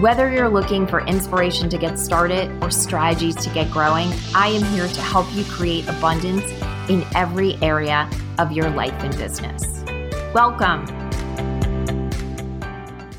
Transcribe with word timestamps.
Whether 0.00 0.30
you're 0.30 0.50
looking 0.50 0.86
for 0.86 1.00
inspiration 1.06 1.70
to 1.70 1.78
get 1.78 1.98
started 1.98 2.50
or 2.62 2.70
strategies 2.70 3.34
to 3.36 3.48
get 3.54 3.70
growing, 3.70 4.12
I 4.34 4.48
am 4.48 4.62
here 4.74 4.86
to 4.86 5.00
help 5.00 5.26
you 5.34 5.42
create 5.44 5.88
abundance 5.88 6.44
in 6.90 7.02
every 7.14 7.54
area 7.62 8.06
of 8.38 8.52
your 8.52 8.68
life 8.68 8.92
and 9.02 9.16
business. 9.16 9.82
Welcome. 10.34 10.86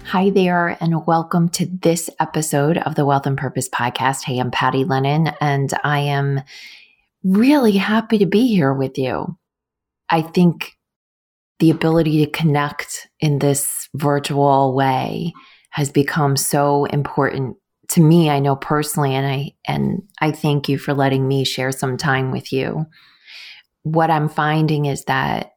Hi 0.06 0.30
there, 0.30 0.78
and 0.80 1.04
welcome 1.08 1.50
to 1.50 1.66
this 1.66 2.12
episode 2.20 2.78
of 2.78 2.94
the 2.94 3.08
Wealth 3.08 3.26
and 3.26 3.40
Purpose 3.40 3.68
Podcast. 3.70 4.24
Hey, 4.26 4.38
I'm 4.38 4.52
Patty 4.52 4.84
Lennon, 4.84 5.30
and 5.42 5.74
I 5.84 6.02
am 6.02 6.42
really 7.24 7.72
happy 7.72 8.20
to 8.20 8.28
be 8.28 8.50
here 8.50 8.72
with 8.72 9.00
you. 9.00 9.36
I 10.10 10.22
think 10.22 10.78
the 11.58 11.72
ability 11.72 12.24
to 12.24 12.30
connect 12.30 13.08
in 13.20 13.40
this 13.40 13.90
virtual 13.96 14.76
way 14.76 15.34
has 15.78 15.92
become 15.92 16.36
so 16.36 16.86
important 16.86 17.56
to 17.88 18.02
me 18.02 18.32
i 18.32 18.40
know 18.40 18.56
personally 18.56 19.14
and 19.14 19.28
i 19.28 19.52
and 19.68 20.02
i 20.20 20.32
thank 20.32 20.68
you 20.68 20.76
for 20.76 20.96
letting 20.96 21.28
me 21.28 21.46
share 21.46 21.72
some 21.72 21.98
time 21.98 22.32
with 22.32 22.52
you. 22.52 22.88
What 23.84 24.10
i'm 24.10 24.28
finding 24.28 24.86
is 24.86 25.04
that 25.04 25.52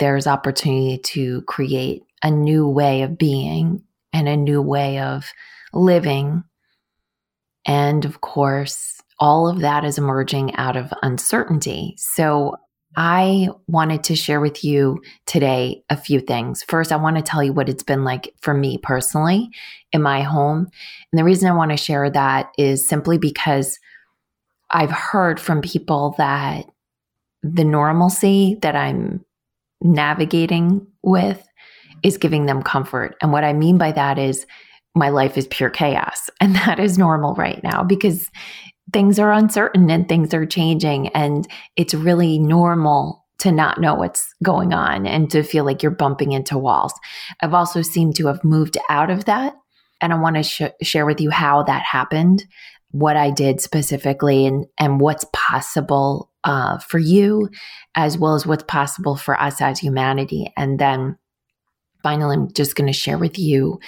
there's 0.00 0.26
opportunity 0.26 0.98
to 0.98 1.42
create 1.42 2.02
a 2.24 2.30
new 2.30 2.68
way 2.68 3.02
of 3.02 3.16
being 3.16 3.84
and 4.12 4.28
a 4.28 4.36
new 4.36 4.60
way 4.60 4.98
of 4.98 5.30
living. 5.72 6.42
And 7.64 8.04
of 8.04 8.20
course 8.20 9.00
all 9.20 9.48
of 9.48 9.60
that 9.60 9.84
is 9.84 9.96
emerging 9.96 10.56
out 10.56 10.76
of 10.76 10.92
uncertainty. 11.02 11.94
So 11.98 12.56
I 12.96 13.48
wanted 13.66 14.04
to 14.04 14.16
share 14.16 14.40
with 14.40 14.64
you 14.64 15.00
today 15.26 15.82
a 15.88 15.96
few 15.96 16.20
things. 16.20 16.62
First, 16.62 16.92
I 16.92 16.96
want 16.96 17.16
to 17.16 17.22
tell 17.22 17.42
you 17.42 17.52
what 17.52 17.68
it's 17.68 17.82
been 17.82 18.04
like 18.04 18.34
for 18.40 18.52
me 18.54 18.78
personally 18.78 19.50
in 19.92 20.02
my 20.02 20.22
home. 20.22 20.68
And 21.10 21.18
the 21.18 21.24
reason 21.24 21.48
I 21.48 21.56
want 21.56 21.70
to 21.70 21.76
share 21.76 22.10
that 22.10 22.50
is 22.58 22.86
simply 22.86 23.18
because 23.18 23.78
I've 24.70 24.90
heard 24.90 25.40
from 25.40 25.62
people 25.62 26.14
that 26.18 26.66
the 27.42 27.64
normalcy 27.64 28.58
that 28.62 28.76
I'm 28.76 29.24
navigating 29.80 30.86
with 31.02 31.46
is 32.02 32.18
giving 32.18 32.46
them 32.46 32.62
comfort. 32.62 33.16
And 33.20 33.32
what 33.32 33.44
I 33.44 33.52
mean 33.52 33.78
by 33.78 33.92
that 33.92 34.18
is 34.18 34.46
my 34.94 35.08
life 35.08 35.38
is 35.38 35.46
pure 35.46 35.70
chaos. 35.70 36.30
And 36.40 36.54
that 36.56 36.78
is 36.78 36.98
normal 36.98 37.34
right 37.34 37.62
now 37.62 37.82
because 37.82 38.30
things 38.92 39.18
are 39.18 39.32
uncertain 39.32 39.90
and 39.90 40.08
things 40.08 40.34
are 40.34 40.46
changing 40.46 41.08
and 41.08 41.46
it's 41.76 41.94
really 41.94 42.38
normal 42.38 43.24
to 43.38 43.50
not 43.50 43.80
know 43.80 43.94
what's 43.94 44.32
going 44.44 44.72
on 44.72 45.06
and 45.06 45.30
to 45.30 45.42
feel 45.42 45.64
like 45.64 45.82
you're 45.82 45.90
bumping 45.90 46.32
into 46.32 46.56
walls. 46.56 46.92
I've 47.40 47.54
also 47.54 47.82
seemed 47.82 48.16
to 48.16 48.28
have 48.28 48.44
moved 48.44 48.78
out 48.88 49.10
of 49.10 49.24
that 49.24 49.54
and 50.00 50.12
I 50.12 50.16
want 50.16 50.36
to 50.36 50.42
sh- 50.42 50.86
share 50.86 51.06
with 51.06 51.20
you 51.20 51.30
how 51.30 51.62
that 51.64 51.82
happened, 51.82 52.44
what 52.90 53.16
I 53.16 53.30
did 53.30 53.60
specifically 53.60 54.46
and 54.46 54.66
and 54.78 55.00
what's 55.00 55.24
possible 55.32 56.30
uh, 56.44 56.78
for 56.78 56.98
you 56.98 57.50
as 57.94 58.18
well 58.18 58.34
as 58.34 58.46
what's 58.46 58.64
possible 58.64 59.16
for 59.16 59.40
us 59.40 59.60
as 59.60 59.78
humanity 59.78 60.52
and 60.56 60.78
then 60.78 61.16
finally 62.02 62.36
I'm 62.36 62.52
just 62.52 62.74
going 62.74 62.88
to 62.88 62.98
share 62.98 63.18
with 63.18 63.38
you 63.38 63.80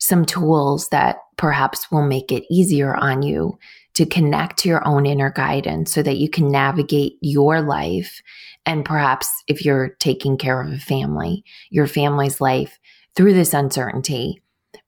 some 0.00 0.24
tools 0.24 0.88
that 0.88 1.18
perhaps 1.36 1.90
will 1.90 2.06
make 2.06 2.32
it 2.32 2.44
easier 2.50 2.94
on 2.94 3.22
you 3.22 3.58
to 3.98 4.06
connect 4.06 4.58
to 4.58 4.68
your 4.68 4.86
own 4.86 5.06
inner 5.06 5.28
guidance 5.28 5.92
so 5.92 6.04
that 6.04 6.18
you 6.18 6.30
can 6.30 6.52
navigate 6.52 7.18
your 7.20 7.60
life. 7.60 8.22
And 8.64 8.84
perhaps 8.84 9.42
if 9.48 9.64
you're 9.64 9.88
taking 9.98 10.38
care 10.38 10.60
of 10.60 10.72
a 10.72 10.78
family, 10.78 11.42
your 11.70 11.88
family's 11.88 12.40
life 12.40 12.78
through 13.16 13.34
this 13.34 13.52
uncertainty 13.52 14.40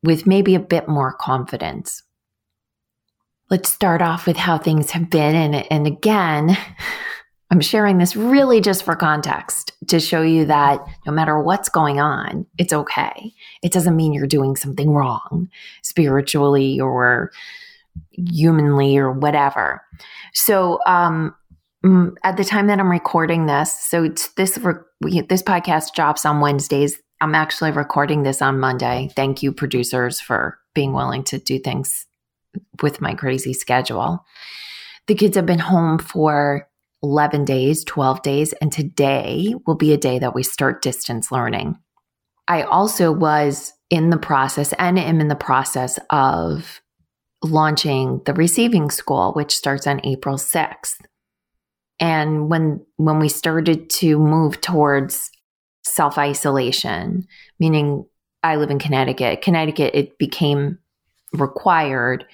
with 0.05 0.29
maybe 0.29 0.55
a 0.55 0.61
bit 0.61 0.87
more 0.87 1.13
confidence. 1.13 2.05
Let's 3.51 3.73
start 3.73 4.01
off 4.01 4.29
with 4.29 4.37
how 4.37 4.59
things 4.59 4.93
have 4.93 5.11
been. 5.11 5.35
And, 5.35 5.67
and 5.73 5.89
again, 5.89 6.57
I'm 7.51 7.61
sharing 7.61 7.99
this 7.99 8.15
really 8.15 8.61
just 8.61 8.85
for 8.85 8.95
context 8.95 9.73
to 9.89 9.99
show 9.99 10.23
you 10.23 10.45
that 10.45 10.79
no 11.05 11.11
matter 11.11 11.41
what's 11.41 11.69
going 11.69 11.99
on, 11.99 12.47
it's 12.59 12.73
okay. 12.73 13.35
It 13.61 13.73
doesn't 13.73 13.97
mean 13.97 14.13
you're 14.13 14.29
doing 14.29 14.55
something 14.55 14.93
wrong 14.93 15.49
spiritually 15.83 16.79
or 16.79 17.33
humanly 18.11 18.97
or 18.97 19.13
whatever. 19.13 19.83
So, 20.35 20.79
um, 20.87 21.35
mm, 21.85 22.15
at 22.25 22.37
the 22.37 22.45
time 22.45 22.67
that 22.69 22.79
I'm 22.79 22.91
recording 22.91 23.47
this, 23.47 23.73
so 23.73 24.09
this 24.37 24.59
re- 24.59 25.23
this 25.29 25.43
podcast 25.43 25.95
drops 25.95 26.27
on 26.27 26.41
Wednesdays. 26.41 27.01
I'm 27.21 27.35
actually 27.35 27.73
recording 27.73 28.23
this 28.23 28.41
on 28.41 28.61
Monday. 28.61 29.11
Thank 29.15 29.43
you, 29.43 29.53
producers, 29.53 30.21
for 30.21 30.59
being 30.75 30.93
willing 30.93 31.25
to 31.25 31.39
do 31.39 31.59
things 31.59 32.07
with 32.83 33.01
my 33.01 33.15
crazy 33.15 33.53
schedule. 33.53 34.25
The 35.07 35.15
kids 35.15 35.37
have 35.37 35.47
been 35.47 35.59
home 35.59 35.99
for 35.99 36.69
11 37.03 37.45
days, 37.45 37.85
12 37.85 38.23
days, 38.23 38.53
and 38.55 38.73
today 38.73 39.55
will 39.67 39.75
be 39.75 39.93
a 39.93 39.99
day 39.99 40.19
that 40.19 40.35
we 40.35 40.43
start 40.43 40.83
distance 40.83 41.33
learning. 41.33 41.79
I 42.49 42.63
also 42.63 43.13
was 43.13 43.73
in 43.91 44.11
the 44.11 44.19
process 44.19 44.73
and 44.79 44.99
am 44.99 45.21
in 45.21 45.29
the 45.29 45.35
process 45.35 45.99
of 46.11 46.81
launching 47.43 48.21
the 48.27 48.35
receiving 48.35 48.91
school, 48.91 49.33
which 49.33 49.57
starts 49.57 49.87
on 49.87 50.01
April 50.05 50.37
6th. 50.37 50.97
And 51.99 52.49
when 52.49 52.85
when 52.97 53.19
we 53.19 53.29
started 53.29 53.91
to 53.91 54.19
move 54.19 54.61
towards 54.61 55.31
self-isolation, 55.85 57.27
meaning 57.59 58.07
I 58.43 58.57
live 58.57 58.71
in 58.71 58.79
Connecticut, 58.79 59.43
Connecticut 59.43 59.95
it 59.95 60.19
became 60.19 60.79
required 61.33 62.25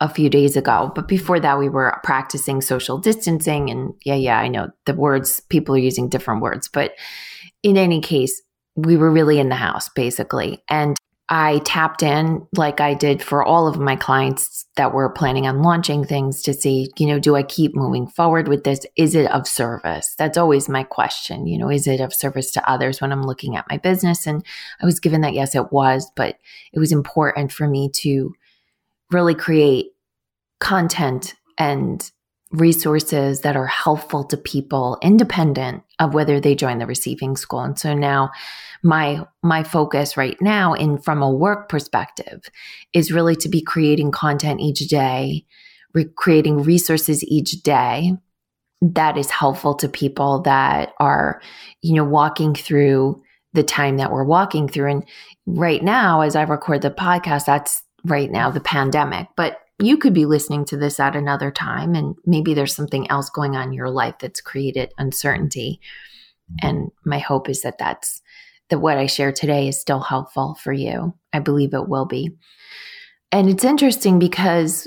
a 0.00 0.08
few 0.08 0.30
days 0.30 0.56
ago. 0.56 0.92
But 0.94 1.08
before 1.08 1.40
that, 1.40 1.58
we 1.58 1.68
were 1.68 2.00
practicing 2.02 2.60
social 2.60 2.98
distancing. 2.98 3.70
And 3.70 3.94
yeah, 4.04 4.14
yeah, 4.14 4.38
I 4.38 4.48
know 4.48 4.70
the 4.86 4.94
words, 4.94 5.40
people 5.50 5.74
are 5.74 5.78
using 5.78 6.08
different 6.08 6.40
words. 6.40 6.68
But 6.68 6.94
in 7.62 7.76
any 7.76 8.00
case, 8.00 8.40
we 8.76 8.96
were 8.96 9.10
really 9.10 9.38
in 9.38 9.48
the 9.48 9.56
house 9.56 9.88
basically. 9.90 10.62
And 10.68 10.96
I 11.32 11.60
tapped 11.60 12.02
in 12.02 12.44
like 12.56 12.80
I 12.80 12.92
did 12.92 13.22
for 13.22 13.44
all 13.44 13.68
of 13.68 13.78
my 13.78 13.94
clients 13.94 14.66
that 14.74 14.92
were 14.92 15.08
planning 15.08 15.46
on 15.46 15.62
launching 15.62 16.04
things 16.04 16.42
to 16.42 16.52
see, 16.52 16.90
you 16.98 17.06
know, 17.06 17.20
do 17.20 17.36
I 17.36 17.44
keep 17.44 17.76
moving 17.76 18.08
forward 18.08 18.48
with 18.48 18.64
this? 18.64 18.84
Is 18.96 19.14
it 19.14 19.30
of 19.30 19.46
service? 19.46 20.16
That's 20.18 20.36
always 20.36 20.68
my 20.68 20.82
question. 20.82 21.46
You 21.46 21.58
know, 21.58 21.70
is 21.70 21.86
it 21.86 22.00
of 22.00 22.12
service 22.12 22.50
to 22.52 22.68
others 22.68 23.00
when 23.00 23.12
I'm 23.12 23.22
looking 23.22 23.56
at 23.56 23.70
my 23.70 23.76
business? 23.76 24.26
And 24.26 24.44
I 24.82 24.86
was 24.86 24.98
given 24.98 25.20
that, 25.20 25.34
yes, 25.34 25.54
it 25.54 25.70
was, 25.72 26.10
but 26.16 26.36
it 26.72 26.80
was 26.80 26.90
important 26.90 27.52
for 27.52 27.68
me 27.68 27.90
to 27.94 28.34
really 29.12 29.36
create 29.36 29.92
content 30.58 31.36
and 31.56 32.10
resources 32.52 33.42
that 33.42 33.56
are 33.56 33.66
helpful 33.66 34.24
to 34.24 34.36
people 34.36 34.98
independent 35.02 35.82
of 36.00 36.14
whether 36.14 36.40
they 36.40 36.54
join 36.54 36.78
the 36.78 36.86
receiving 36.86 37.36
school. 37.36 37.60
And 37.60 37.78
so 37.78 37.94
now 37.94 38.30
my 38.82 39.24
my 39.42 39.62
focus 39.62 40.16
right 40.16 40.36
now 40.40 40.72
in 40.72 40.98
from 40.98 41.22
a 41.22 41.30
work 41.30 41.68
perspective 41.68 42.42
is 42.92 43.12
really 43.12 43.36
to 43.36 43.48
be 43.48 43.62
creating 43.62 44.10
content 44.10 44.60
each 44.60 44.80
day 44.88 45.44
re- 45.94 46.08
creating 46.16 46.62
resources 46.62 47.22
each 47.24 47.62
day 47.62 48.12
that 48.80 49.18
is 49.18 49.30
helpful 49.30 49.74
to 49.74 49.88
people 49.88 50.40
that 50.42 50.92
are 50.98 51.42
you 51.82 51.94
know 51.94 52.04
walking 52.04 52.54
through 52.54 53.22
the 53.52 53.62
time 53.62 53.96
that 53.98 54.12
we're 54.12 54.24
walking 54.24 54.68
through. 54.68 54.90
And 54.90 55.04
right 55.46 55.82
now 55.82 56.20
as 56.20 56.36
i 56.36 56.42
record 56.42 56.82
the 56.82 56.90
podcast 56.90 57.44
that's 57.44 57.82
right 58.04 58.30
now 58.30 58.50
the 58.50 58.60
pandemic. 58.60 59.28
But 59.36 59.58
you 59.80 59.96
could 59.96 60.14
be 60.14 60.26
listening 60.26 60.64
to 60.66 60.76
this 60.76 61.00
at 61.00 61.16
another 61.16 61.50
time 61.50 61.94
and 61.94 62.14
maybe 62.24 62.54
there's 62.54 62.74
something 62.74 63.10
else 63.10 63.30
going 63.30 63.56
on 63.56 63.68
in 63.68 63.72
your 63.72 63.90
life 63.90 64.16
that's 64.20 64.40
created 64.40 64.92
uncertainty. 64.98 65.80
Mm-hmm. 66.52 66.68
And 66.68 66.90
my 67.04 67.18
hope 67.18 67.48
is 67.48 67.62
that 67.62 67.78
that's 67.78 68.22
that 68.68 68.78
what 68.78 68.98
i 68.98 69.06
share 69.06 69.32
today 69.32 69.66
is 69.66 69.80
still 69.80 70.00
helpful 70.00 70.54
for 70.62 70.72
you. 70.72 71.14
I 71.32 71.40
believe 71.40 71.74
it 71.74 71.88
will 71.88 72.06
be. 72.06 72.36
And 73.32 73.48
it's 73.48 73.64
interesting 73.64 74.18
because 74.18 74.86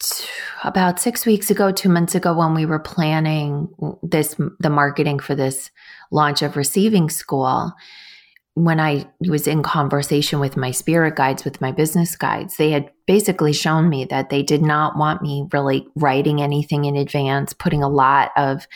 t- 0.00 0.24
about 0.64 1.00
six 1.00 1.24
weeks 1.24 1.50
ago 1.50 1.70
two 1.70 1.88
months 1.88 2.14
ago 2.14 2.36
when 2.36 2.54
we 2.54 2.66
were 2.66 2.78
planning 2.78 3.68
this 4.02 4.34
the 4.58 4.70
marketing 4.70 5.18
for 5.18 5.34
this 5.34 5.70
launch 6.10 6.42
of 6.42 6.56
receiving 6.56 7.10
school 7.10 7.72
when 8.56 8.80
I 8.80 9.06
was 9.20 9.46
in 9.46 9.62
conversation 9.62 10.40
with 10.40 10.56
my 10.56 10.70
spirit 10.70 11.14
guides, 11.14 11.44
with 11.44 11.60
my 11.60 11.72
business 11.72 12.16
guides, 12.16 12.56
they 12.56 12.70
had 12.70 12.90
basically 13.06 13.52
shown 13.52 13.90
me 13.90 14.06
that 14.06 14.30
they 14.30 14.42
did 14.42 14.62
not 14.62 14.96
want 14.96 15.20
me 15.20 15.46
really 15.52 15.86
writing 15.94 16.40
anything 16.40 16.86
in 16.86 16.96
advance, 16.96 17.52
putting 17.52 17.82
a 17.82 17.88
lot 17.88 18.30
of, 18.34 18.66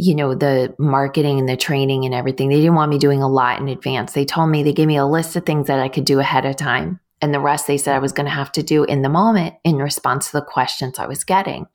you 0.00 0.16
know, 0.16 0.34
the 0.34 0.74
marketing 0.80 1.38
and 1.38 1.48
the 1.48 1.56
training 1.56 2.04
and 2.04 2.12
everything. 2.12 2.48
They 2.48 2.56
didn't 2.56 2.74
want 2.74 2.90
me 2.90 2.98
doing 2.98 3.22
a 3.22 3.28
lot 3.28 3.60
in 3.60 3.68
advance. 3.68 4.14
They 4.14 4.24
told 4.24 4.50
me, 4.50 4.64
they 4.64 4.72
gave 4.72 4.88
me 4.88 4.96
a 4.96 5.06
list 5.06 5.36
of 5.36 5.46
things 5.46 5.68
that 5.68 5.78
I 5.78 5.88
could 5.88 6.04
do 6.04 6.18
ahead 6.18 6.44
of 6.44 6.56
time. 6.56 6.98
And 7.22 7.32
the 7.32 7.38
rest 7.38 7.68
they 7.68 7.78
said 7.78 7.94
I 7.94 8.00
was 8.00 8.12
going 8.12 8.26
to 8.26 8.32
have 8.32 8.50
to 8.52 8.64
do 8.64 8.82
in 8.82 9.02
the 9.02 9.08
moment 9.08 9.54
in 9.62 9.76
response 9.76 10.26
to 10.26 10.38
the 10.38 10.44
questions 10.44 10.98
I 10.98 11.06
was 11.06 11.22
getting. 11.22 11.66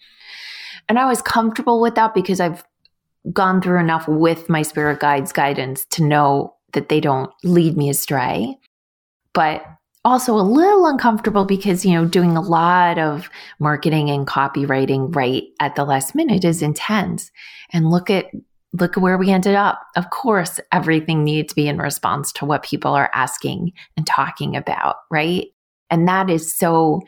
And 0.90 1.00
I 1.00 1.06
was 1.06 1.22
comfortable 1.22 1.80
with 1.80 1.96
that 1.96 2.14
because 2.14 2.42
I've 2.42 2.66
gone 3.34 3.62
through 3.62 3.80
enough 3.80 4.08
with 4.08 4.50
my 4.50 4.62
spirit 4.62 5.00
guides 5.00 5.32
guidance 5.32 5.86
to 5.92 6.04
know 6.04 6.56
that 6.74 6.90
they 6.90 7.00
don't 7.00 7.32
lead 7.44 7.78
me 7.78 7.90
astray. 7.90 8.56
But 9.34 9.66
also 10.06 10.34
a 10.36 10.42
little 10.42 10.86
uncomfortable 10.86 11.46
because, 11.46 11.86
you 11.86 11.94
know, 11.94 12.06
doing 12.06 12.38
a 12.38 12.42
lot 12.42 12.98
of 12.98 13.30
marketing 13.60 14.10
and 14.10 14.26
copywriting 14.26 15.14
right 15.16 15.44
at 15.60 15.76
the 15.76 15.86
last 15.86 16.16
minute 16.16 16.46
is 16.46 16.62
intense. 16.62 17.32
And 17.72 17.92
look 17.92 18.10
at 18.10 18.26
look 18.74 18.98
at 18.98 19.02
where 19.02 19.18
we 19.18 19.32
ended 19.32 19.56
up. 19.56 19.82
Of 19.96 20.10
course, 20.12 20.60
everything 20.72 21.24
needs 21.24 21.50
to 21.50 21.56
be 21.56 21.68
in 21.68 21.80
response 21.80 22.32
to 22.34 22.46
what 22.46 22.64
people 22.64 22.94
are 22.94 23.10
asking 23.14 23.74
and 23.98 24.06
talking 24.06 24.56
about, 24.56 24.98
right? 25.10 25.48
And 25.90 26.08
that 26.08 26.30
is 26.30 26.56
so 26.56 27.02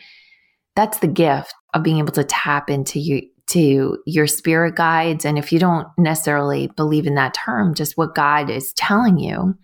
that's 0.76 1.00
the 1.00 1.08
gift 1.08 1.54
of 1.74 1.84
being 1.84 2.00
able 2.00 2.14
to 2.14 2.24
tap 2.24 2.70
into 2.70 3.00
you 3.00 3.22
to 3.52 3.98
your 4.06 4.28
spirit 4.28 4.76
guides. 4.76 5.26
And 5.26 5.38
if 5.38 5.52
you 5.52 5.60
don't 5.60 5.88
necessarily 5.98 6.68
believe 6.68 7.06
in 7.06 7.16
that 7.16 7.34
term, 7.34 7.74
just 7.74 7.98
what 7.98 8.16
God 8.16 8.50
is 8.50 8.74
telling 8.74 9.18
you. 9.18 9.56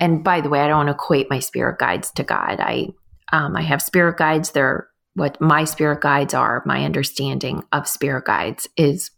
And 0.00 0.24
by 0.24 0.40
the 0.40 0.48
way, 0.48 0.60
I 0.60 0.68
don't 0.68 0.88
equate 0.88 1.30
my 1.30 1.38
spirit 1.38 1.78
guides 1.78 2.10
to 2.12 2.22
God. 2.22 2.60
I 2.60 2.88
um, 3.32 3.56
I 3.56 3.62
have 3.62 3.80
spirit 3.80 4.18
guides. 4.18 4.50
They're 4.50 4.88
what 5.14 5.40
my 5.40 5.64
spirit 5.64 6.00
guides 6.00 6.34
are. 6.34 6.62
My 6.66 6.84
understanding 6.84 7.62
of 7.72 7.88
spirit 7.88 8.24
guides 8.24 8.68
is 8.76 9.10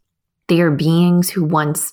they 0.48 0.60
are 0.60 0.70
beings 0.70 1.30
who 1.30 1.44
once 1.44 1.92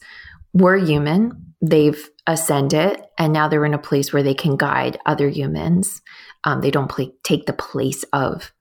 were 0.53 0.77
human. 0.77 1.53
They've 1.62 2.09
ascended, 2.27 3.01
and 3.18 3.31
now 3.33 3.48
they're 3.48 3.65
in 3.65 3.74
a 3.74 3.80
place 3.80 4.12
where 4.12 4.24
they 4.24 4.33
can 4.33 4.57
guide 4.57 4.98
other 5.06 5.30
humans. 5.30 6.01
Um, 6.44 6.62
they 6.62 6.71
don't 6.71 6.89
play, 6.89 7.12
take 7.24 7.45
the 7.45 7.53
place 7.53 8.03
of 8.13 8.51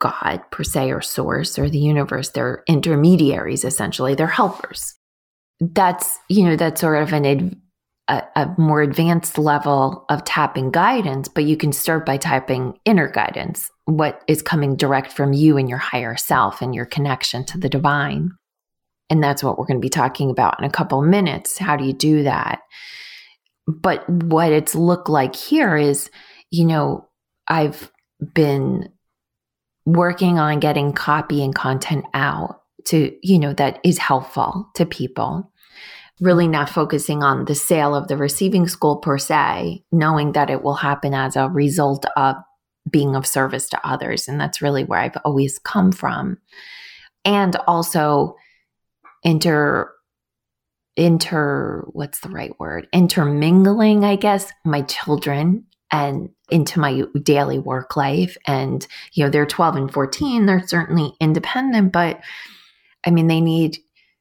God 0.00 0.42
per 0.50 0.64
se 0.64 0.90
or 0.90 1.00
source 1.00 1.58
or 1.58 1.70
the 1.70 1.78
universe. 1.78 2.30
They're 2.30 2.64
intermediaries, 2.66 3.64
essentially. 3.64 4.14
They're 4.14 4.26
helpers. 4.26 4.94
That's, 5.60 6.18
you 6.28 6.44
know, 6.44 6.56
that's 6.56 6.80
sort 6.80 7.02
of 7.02 7.12
an 7.12 7.26
ad, 7.26 7.56
a, 8.08 8.22
a 8.34 8.54
more 8.58 8.82
advanced 8.82 9.38
level 9.38 10.04
of 10.08 10.24
tapping 10.24 10.70
guidance, 10.70 11.28
but 11.28 11.44
you 11.44 11.56
can 11.56 11.72
start 11.72 12.04
by 12.04 12.16
tapping 12.16 12.78
inner 12.84 13.08
guidance, 13.08 13.70
what 13.84 14.22
is 14.26 14.42
coming 14.42 14.74
direct 14.74 15.12
from 15.12 15.32
you 15.32 15.56
and 15.56 15.68
your 15.68 15.78
higher 15.78 16.16
self 16.16 16.60
and 16.62 16.74
your 16.74 16.86
connection 16.86 17.44
to 17.44 17.58
the 17.58 17.68
divine. 17.68 18.30
And 19.10 19.22
that's 19.22 19.44
what 19.44 19.58
we're 19.58 19.66
going 19.66 19.80
to 19.80 19.84
be 19.84 19.90
talking 19.90 20.30
about 20.30 20.58
in 20.58 20.64
a 20.64 20.70
couple 20.70 21.02
of 21.02 21.08
minutes. 21.08 21.58
How 21.58 21.76
do 21.76 21.84
you 21.84 21.92
do 21.92 22.22
that? 22.22 22.60
But 23.66 24.08
what 24.08 24.50
it's 24.52 24.74
looked 24.74 25.08
like 25.08 25.36
here 25.36 25.76
is, 25.76 26.10
you 26.50 26.64
know, 26.64 27.08
I've 27.48 27.92
been 28.34 28.88
working 29.86 30.38
on 30.38 30.60
getting 30.60 30.92
copy 30.92 31.42
and 31.42 31.54
content 31.54 32.04
out 32.14 32.60
to, 32.86 33.14
you 33.22 33.38
know, 33.38 33.52
that 33.54 33.78
is 33.84 33.98
helpful 33.98 34.68
to 34.74 34.86
people. 34.86 35.50
Really 36.20 36.48
not 36.48 36.68
focusing 36.68 37.22
on 37.22 37.46
the 37.46 37.54
sale 37.54 37.94
of 37.94 38.08
the 38.08 38.16
receiving 38.16 38.68
school 38.68 38.98
per 38.98 39.16
se, 39.16 39.84
knowing 39.90 40.32
that 40.32 40.50
it 40.50 40.62
will 40.62 40.74
happen 40.74 41.14
as 41.14 41.34
a 41.34 41.48
result 41.48 42.04
of 42.16 42.36
being 42.90 43.16
of 43.16 43.26
service 43.26 43.68
to 43.70 43.86
others. 43.86 44.28
And 44.28 44.40
that's 44.40 44.60
really 44.60 44.84
where 44.84 45.00
I've 45.00 45.16
always 45.24 45.58
come 45.58 45.92
from. 45.92 46.38
And 47.24 47.56
also 47.66 48.36
inter 49.22 49.92
inter 50.96 51.86
what's 51.92 52.20
the 52.20 52.28
right 52.28 52.58
word 52.58 52.88
intermingling 52.92 54.04
i 54.04 54.16
guess 54.16 54.50
my 54.64 54.82
children 54.82 55.64
and 55.90 56.30
into 56.50 56.80
my 56.80 57.02
daily 57.22 57.58
work 57.58 57.96
life. 57.96 58.36
And, 58.46 58.86
you 59.12 59.24
know, 59.24 59.30
they're 59.30 59.46
12 59.46 59.76
and 59.76 59.92
14. 59.92 60.46
They're 60.46 60.66
certainly 60.66 61.12
independent, 61.20 61.92
but 61.92 62.20
I 63.04 63.10
mean, 63.10 63.28
they 63.28 63.40
need, 63.40 63.78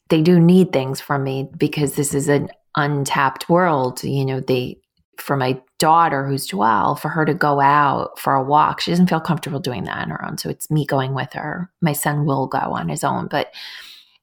they 0.10 0.22
do 0.22 0.40
need 0.40 0.72
things 0.72 1.02
from 1.02 1.24
me 1.24 1.50
because 1.58 1.96
this 1.96 2.14
is 2.14 2.28
an 2.28 2.50
untapped 2.76 3.50
world. 3.50 4.04
You 4.04 4.26
know, 4.26 4.40
they, 4.40 4.80
for 5.18 5.36
my 5.36 5.62
daughter 5.80 6.26
who's 6.26 6.48
12, 6.48 7.00
for 7.00 7.10
her 7.10 7.26
to 7.26 7.34
go 7.34 7.60
out 7.60 8.18
for 8.18 8.34
a 8.34 8.44
walk, 8.44 8.82
she 8.82 8.92
doesn't 8.92 9.10
feel 9.10 9.20
comfortable 9.20 9.60
doing 9.60 9.84
that 9.84 9.98
on 9.98 10.10
her 10.10 10.26
own. 10.26 10.38
So 10.38 10.50
it's 10.50 10.72
me 10.72 10.86
going 10.86 11.14
with 11.14 11.34
her. 11.34 11.70
My 11.82 11.94
son 11.94 12.26
will 12.26 12.48
go 12.48 12.58
on 12.58 12.90
his 12.90 13.04
own, 13.04 13.28
but 13.28 13.54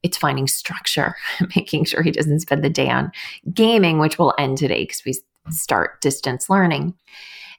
it's 0.03 0.17
finding 0.17 0.47
structure, 0.47 1.17
making 1.57 1.85
sure 1.85 2.03
he 2.03 2.11
doesn't 2.11 2.41
spend 2.41 2.65
the 2.65 2.71
day 2.71 2.89
on 2.89 3.13
gaming, 3.53 3.99
which 3.99 4.19
will 4.19 4.35
end 4.39 4.59
today 4.59 4.85
because 4.85 5.05
we 5.05 5.15
start 5.51 6.01
distance 6.01 6.49
learning. 6.49 6.95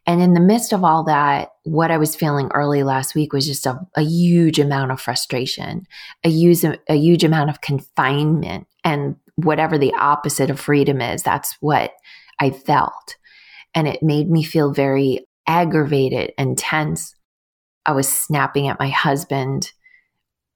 And 0.08 0.22
in 0.22 0.34
the 0.34 0.40
midst 0.40 0.72
of 0.72 0.86
all 0.86 1.04
that, 1.04 1.50
what 1.64 1.92
I 1.92 1.98
was 1.98 2.16
feeling 2.16 2.50
early 2.54 2.82
last 2.82 3.14
week 3.14 3.34
was 3.34 3.46
just 3.46 3.66
a, 3.66 3.78
a 3.96 4.02
huge 4.02 4.58
amount 4.58 4.92
of 4.92 5.02
frustration, 5.02 5.86
a 6.24 6.30
huge, 6.30 6.64
a 6.64 6.96
huge 6.96 7.26
amount 7.26 7.50
of 7.50 7.60
confinement, 7.60 8.68
and 8.86 9.18
whatever 9.36 9.78
the 9.78 9.94
opposite 9.94 10.50
of 10.50 10.62
freedom 10.62 11.02
is, 11.02 11.24
that's 11.24 11.58
what 11.60 11.92
I 12.40 12.52
felt. 12.52 13.18
And 13.76 13.86
it 13.86 14.02
made 14.02 14.30
me 14.30 14.44
feel 14.44 14.72
very 14.72 15.28
aggravated 15.46 16.32
and 16.38 16.58
tense. 16.58 17.14
I 17.86 17.92
was 17.92 18.08
snapping 18.08 18.70
at 18.70 18.80
my 18.80 18.90
husband, 18.90 19.74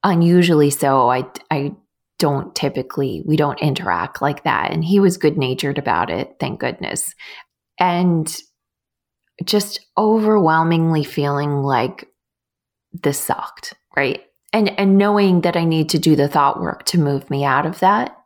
unusually 0.02 0.70
so. 0.70 1.10
I, 1.10 1.24
I 1.50 1.72
don't 2.18 2.54
typically, 2.54 3.22
we 3.26 3.36
don't 3.36 3.60
interact 3.60 4.22
like 4.22 4.44
that. 4.44 4.70
And 4.70 4.82
he 4.82 4.98
was 4.98 5.18
good 5.18 5.36
natured 5.36 5.76
about 5.76 6.08
it, 6.08 6.36
thank 6.40 6.60
goodness. 6.60 7.14
And 7.78 8.34
just 9.44 9.80
overwhelmingly 9.96 11.04
feeling 11.04 11.62
like 11.62 12.08
this 12.92 13.18
sucked, 13.18 13.74
right? 13.96 14.22
And 14.52 14.78
and 14.78 14.98
knowing 14.98 15.42
that 15.42 15.56
I 15.56 15.64
need 15.64 15.88
to 15.90 15.98
do 15.98 16.16
the 16.16 16.28
thought 16.28 16.60
work 16.60 16.84
to 16.86 16.98
move 16.98 17.28
me 17.30 17.44
out 17.44 17.66
of 17.66 17.80
that. 17.80 18.16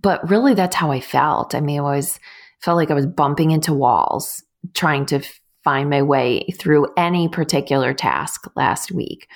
But 0.00 0.28
really 0.28 0.54
that's 0.54 0.76
how 0.76 0.90
I 0.92 1.00
felt. 1.00 1.54
I 1.54 1.60
mean, 1.60 1.80
I 1.80 1.82
was 1.82 2.20
felt 2.60 2.76
like 2.76 2.90
I 2.90 2.94
was 2.94 3.06
bumping 3.06 3.50
into 3.50 3.72
walls 3.72 4.42
trying 4.74 5.06
to 5.06 5.20
find 5.64 5.90
my 5.90 6.02
way 6.02 6.46
through 6.58 6.86
any 6.96 7.28
particular 7.28 7.92
task 7.92 8.46
last 8.54 8.92
week. 8.92 9.28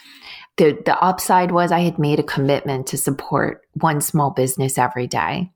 The 0.56 0.78
the 0.84 0.98
upside 1.02 1.50
was 1.50 1.72
I 1.72 1.80
had 1.80 1.98
made 1.98 2.20
a 2.20 2.24
commitment 2.24 2.86
to 2.88 2.98
support 2.98 3.62
one 3.74 4.00
small 4.00 4.30
business 4.30 4.78
every 4.78 5.06
day. 5.06 5.50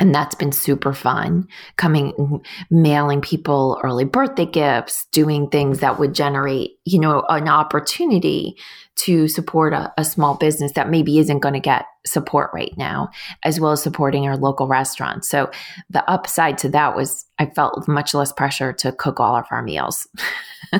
And 0.00 0.14
that's 0.14 0.34
been 0.34 0.50
super 0.50 0.94
fun. 0.94 1.46
Coming, 1.76 2.40
mailing 2.70 3.20
people 3.20 3.78
early 3.84 4.06
birthday 4.06 4.46
gifts, 4.46 5.06
doing 5.12 5.48
things 5.50 5.80
that 5.80 5.98
would 5.98 6.14
generate, 6.14 6.70
you 6.86 6.98
know, 6.98 7.22
an 7.28 7.48
opportunity 7.48 8.56
to 8.96 9.28
support 9.28 9.74
a, 9.74 9.92
a 9.98 10.04
small 10.04 10.36
business 10.36 10.72
that 10.72 10.88
maybe 10.88 11.18
isn't 11.18 11.40
going 11.40 11.54
to 11.54 11.60
get 11.60 11.84
support 12.06 12.50
right 12.54 12.72
now, 12.78 13.10
as 13.44 13.60
well 13.60 13.72
as 13.72 13.82
supporting 13.82 14.26
our 14.26 14.38
local 14.38 14.66
restaurants. 14.66 15.28
So 15.28 15.50
the 15.90 16.08
upside 16.10 16.56
to 16.58 16.70
that 16.70 16.96
was 16.96 17.26
I 17.38 17.46
felt 17.46 17.86
much 17.86 18.14
less 18.14 18.32
pressure 18.32 18.72
to 18.74 18.92
cook 18.92 19.20
all 19.20 19.36
of 19.36 19.46
our 19.50 19.62
meals. 19.62 20.08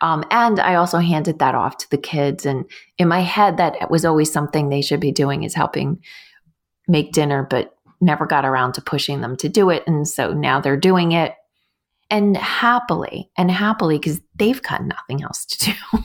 um, 0.00 0.24
and 0.30 0.60
I 0.60 0.74
also 0.74 0.98
handed 0.98 1.38
that 1.38 1.54
off 1.54 1.78
to 1.78 1.90
the 1.90 1.98
kids. 1.98 2.44
And 2.44 2.64
in 2.98 3.08
my 3.08 3.20
head, 3.20 3.56
that 3.56 3.90
was 3.90 4.04
always 4.04 4.30
something 4.30 4.68
they 4.68 4.82
should 4.82 5.00
be 5.00 5.12
doing 5.12 5.42
is 5.42 5.54
helping 5.54 6.00
make 6.92 7.12
dinner, 7.12 7.44
but 7.48 7.74
never 8.00 8.26
got 8.26 8.44
around 8.44 8.74
to 8.74 8.82
pushing 8.82 9.20
them 9.20 9.36
to 9.38 9.48
do 9.48 9.70
it. 9.70 9.82
And 9.86 10.06
so 10.06 10.32
now 10.32 10.60
they're 10.60 10.76
doing 10.76 11.12
it 11.12 11.34
and 12.10 12.36
happily 12.36 13.30
and 13.38 13.50
happily 13.50 13.98
because 13.98 14.20
they've 14.36 14.62
got 14.62 14.84
nothing 14.84 15.22
else 15.22 15.44
to 15.46 15.72
do. 15.92 15.98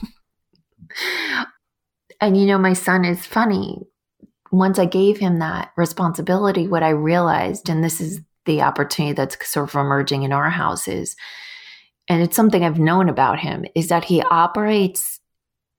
and 2.20 2.36
you 2.36 2.46
know, 2.46 2.58
my 2.58 2.72
son 2.72 3.04
is 3.04 3.24
funny. 3.26 3.86
Once 4.50 4.78
I 4.78 4.86
gave 4.86 5.18
him 5.18 5.38
that 5.38 5.72
responsibility, 5.76 6.66
what 6.66 6.82
I 6.82 6.90
realized, 6.90 7.68
and 7.68 7.84
this 7.84 8.00
is 8.00 8.20
the 8.46 8.62
opportunity 8.62 9.12
that's 9.12 9.46
sort 9.46 9.68
of 9.68 9.74
emerging 9.78 10.22
in 10.22 10.32
our 10.32 10.48
houses, 10.48 11.14
and 12.08 12.22
it's 12.22 12.34
something 12.34 12.64
I've 12.64 12.78
known 12.78 13.10
about 13.10 13.38
him, 13.38 13.66
is 13.74 13.88
that 13.88 14.04
he 14.04 14.22
operates 14.22 15.20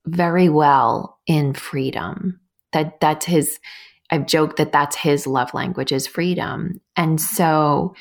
very 0.05 0.49
well 0.49 1.17
in 1.25 1.55
freedom. 1.55 2.39
That 2.71 2.99
that's 2.99 3.25
his 3.25 3.57
I've 4.11 4.25
joked 4.25 4.57
that 4.57 4.71
that's 4.71 4.95
his 4.95 5.27
love 5.27 5.53
language 5.53 5.91
is 5.91 6.07
freedom. 6.07 6.81
And 6.95 7.21
so 7.21 7.93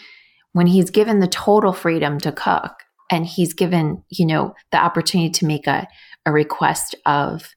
when 0.53 0.67
he's 0.67 0.91
given 0.91 1.21
the 1.21 1.29
total 1.29 1.73
freedom 1.73 2.19
to 2.21 2.33
cook 2.33 2.73
and 3.11 3.27
he's 3.27 3.53
given, 3.53 4.03
you 4.11 4.27
know, 4.27 4.55
the 4.73 4.79
opportunity 4.79 5.31
to 5.31 5.47
make 5.47 5.67
a, 5.67 5.87
a 6.27 6.33
request 6.33 6.95
of 7.07 7.55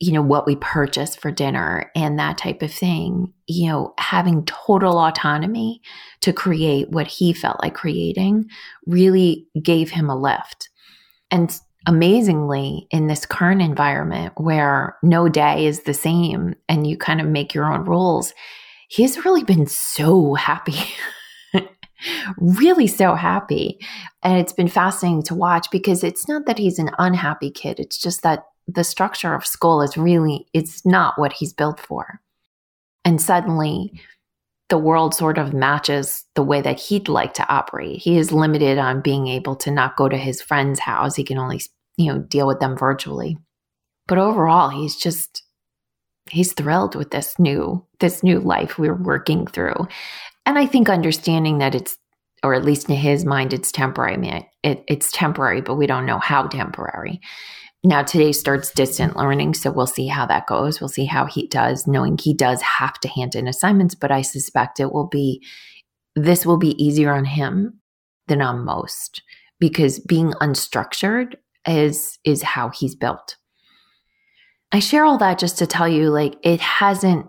you 0.00 0.12
know, 0.12 0.22
what 0.22 0.46
we 0.46 0.56
purchase 0.56 1.14
for 1.14 1.30
dinner 1.30 1.90
and 1.94 2.18
that 2.18 2.36
type 2.36 2.62
of 2.62 2.72
thing, 2.72 3.32
you 3.46 3.68
know, 3.68 3.94
having 3.98 4.44
total 4.44 4.98
autonomy 4.98 5.80
to 6.20 6.32
create 6.32 6.90
what 6.90 7.06
he 7.06 7.32
felt 7.32 7.56
like 7.62 7.74
creating 7.74 8.44
really 8.86 9.46
gave 9.62 9.90
him 9.90 10.10
a 10.10 10.18
lift. 10.18 10.68
And 11.30 11.58
amazingly, 11.86 12.86
in 12.90 13.06
this 13.06 13.26
current 13.26 13.62
environment 13.62 14.32
where 14.36 14.96
no 15.02 15.28
day 15.28 15.66
is 15.66 15.82
the 15.82 15.94
same 15.94 16.54
and 16.68 16.86
you 16.86 16.96
kind 16.96 17.20
of 17.20 17.26
make 17.26 17.54
your 17.54 17.72
own 17.72 17.84
rules, 17.84 18.32
he's 18.88 19.24
really 19.24 19.44
been 19.44 19.66
so 19.66 20.34
happy. 20.34 20.78
really 22.38 22.86
so 22.86 23.14
happy. 23.14 23.78
And 24.22 24.38
it's 24.38 24.52
been 24.52 24.68
fascinating 24.68 25.22
to 25.24 25.34
watch 25.34 25.70
because 25.70 26.04
it's 26.04 26.28
not 26.28 26.46
that 26.46 26.58
he's 26.58 26.78
an 26.78 26.90
unhappy 26.98 27.50
kid, 27.50 27.80
it's 27.80 27.98
just 27.98 28.22
that 28.22 28.44
the 28.66 28.84
structure 28.84 29.34
of 29.34 29.46
school 29.46 29.82
is 29.82 29.96
really 29.96 30.46
it's 30.52 30.84
not 30.86 31.18
what 31.18 31.32
he's 31.34 31.52
built 31.52 31.78
for 31.78 32.20
and 33.04 33.20
suddenly 33.20 34.00
the 34.68 34.78
world 34.78 35.14
sort 35.14 35.38
of 35.38 35.52
matches 35.52 36.24
the 36.34 36.42
way 36.42 36.60
that 36.60 36.80
he'd 36.80 37.08
like 37.08 37.34
to 37.34 37.48
operate. 37.48 38.00
He 38.00 38.16
is 38.16 38.32
limited 38.32 38.78
on 38.78 39.02
being 39.02 39.28
able 39.28 39.56
to 39.56 39.70
not 39.70 39.96
go 39.96 40.08
to 40.08 40.16
his 40.16 40.40
friend's 40.40 40.80
house. 40.80 41.16
He 41.16 41.24
can 41.24 41.38
only 41.38 41.60
you 41.96 42.12
know 42.12 42.18
deal 42.20 42.46
with 42.46 42.60
them 42.60 42.76
virtually. 42.76 43.36
But 44.06 44.18
overall 44.18 44.70
he's 44.70 44.96
just 44.96 45.42
he's 46.30 46.52
thrilled 46.52 46.94
with 46.94 47.10
this 47.10 47.38
new 47.38 47.84
this 48.00 48.22
new 48.22 48.40
life 48.40 48.78
we're 48.78 48.94
working 48.94 49.46
through. 49.46 49.86
And 50.46 50.58
i 50.58 50.66
think 50.66 50.88
understanding 50.88 51.58
that 51.58 51.74
it's 51.74 51.96
or 52.42 52.52
at 52.52 52.64
least 52.64 52.90
in 52.90 52.96
his 52.96 53.24
mind 53.24 53.52
it's 53.52 53.72
temporary. 53.72 54.14
I 54.14 54.16
mean, 54.16 54.46
it, 54.62 54.84
it's 54.88 55.12
temporary 55.12 55.60
but 55.60 55.76
we 55.76 55.86
don't 55.86 56.06
know 56.06 56.18
how 56.18 56.46
temporary 56.46 57.20
now 57.84 58.02
today 58.02 58.32
starts 58.32 58.72
distant 58.72 59.16
learning 59.16 59.54
so 59.54 59.70
we'll 59.70 59.86
see 59.86 60.06
how 60.06 60.26
that 60.26 60.46
goes. 60.46 60.80
We'll 60.80 60.88
see 60.88 61.04
how 61.04 61.26
he 61.26 61.46
does 61.46 61.86
knowing 61.86 62.18
he 62.18 62.34
does 62.34 62.60
have 62.62 62.98
to 63.00 63.08
hand 63.08 63.34
in 63.34 63.46
assignments 63.46 63.94
but 63.94 64.10
i 64.10 64.22
suspect 64.22 64.80
it 64.80 64.92
will 64.92 65.06
be 65.06 65.42
this 66.16 66.46
will 66.46 66.58
be 66.58 66.82
easier 66.82 67.12
on 67.12 67.24
him 67.24 67.80
than 68.28 68.40
on 68.40 68.64
most 68.64 69.22
because 69.58 69.98
being 70.00 70.32
unstructured 70.34 71.34
is 71.66 72.18
is 72.24 72.42
how 72.42 72.68
he's 72.70 72.94
built. 72.94 73.36
I 74.72 74.78
share 74.78 75.04
all 75.04 75.18
that 75.18 75.38
just 75.38 75.58
to 75.58 75.66
tell 75.66 75.88
you 75.88 76.10
like 76.10 76.36
it 76.42 76.60
hasn't 76.60 77.26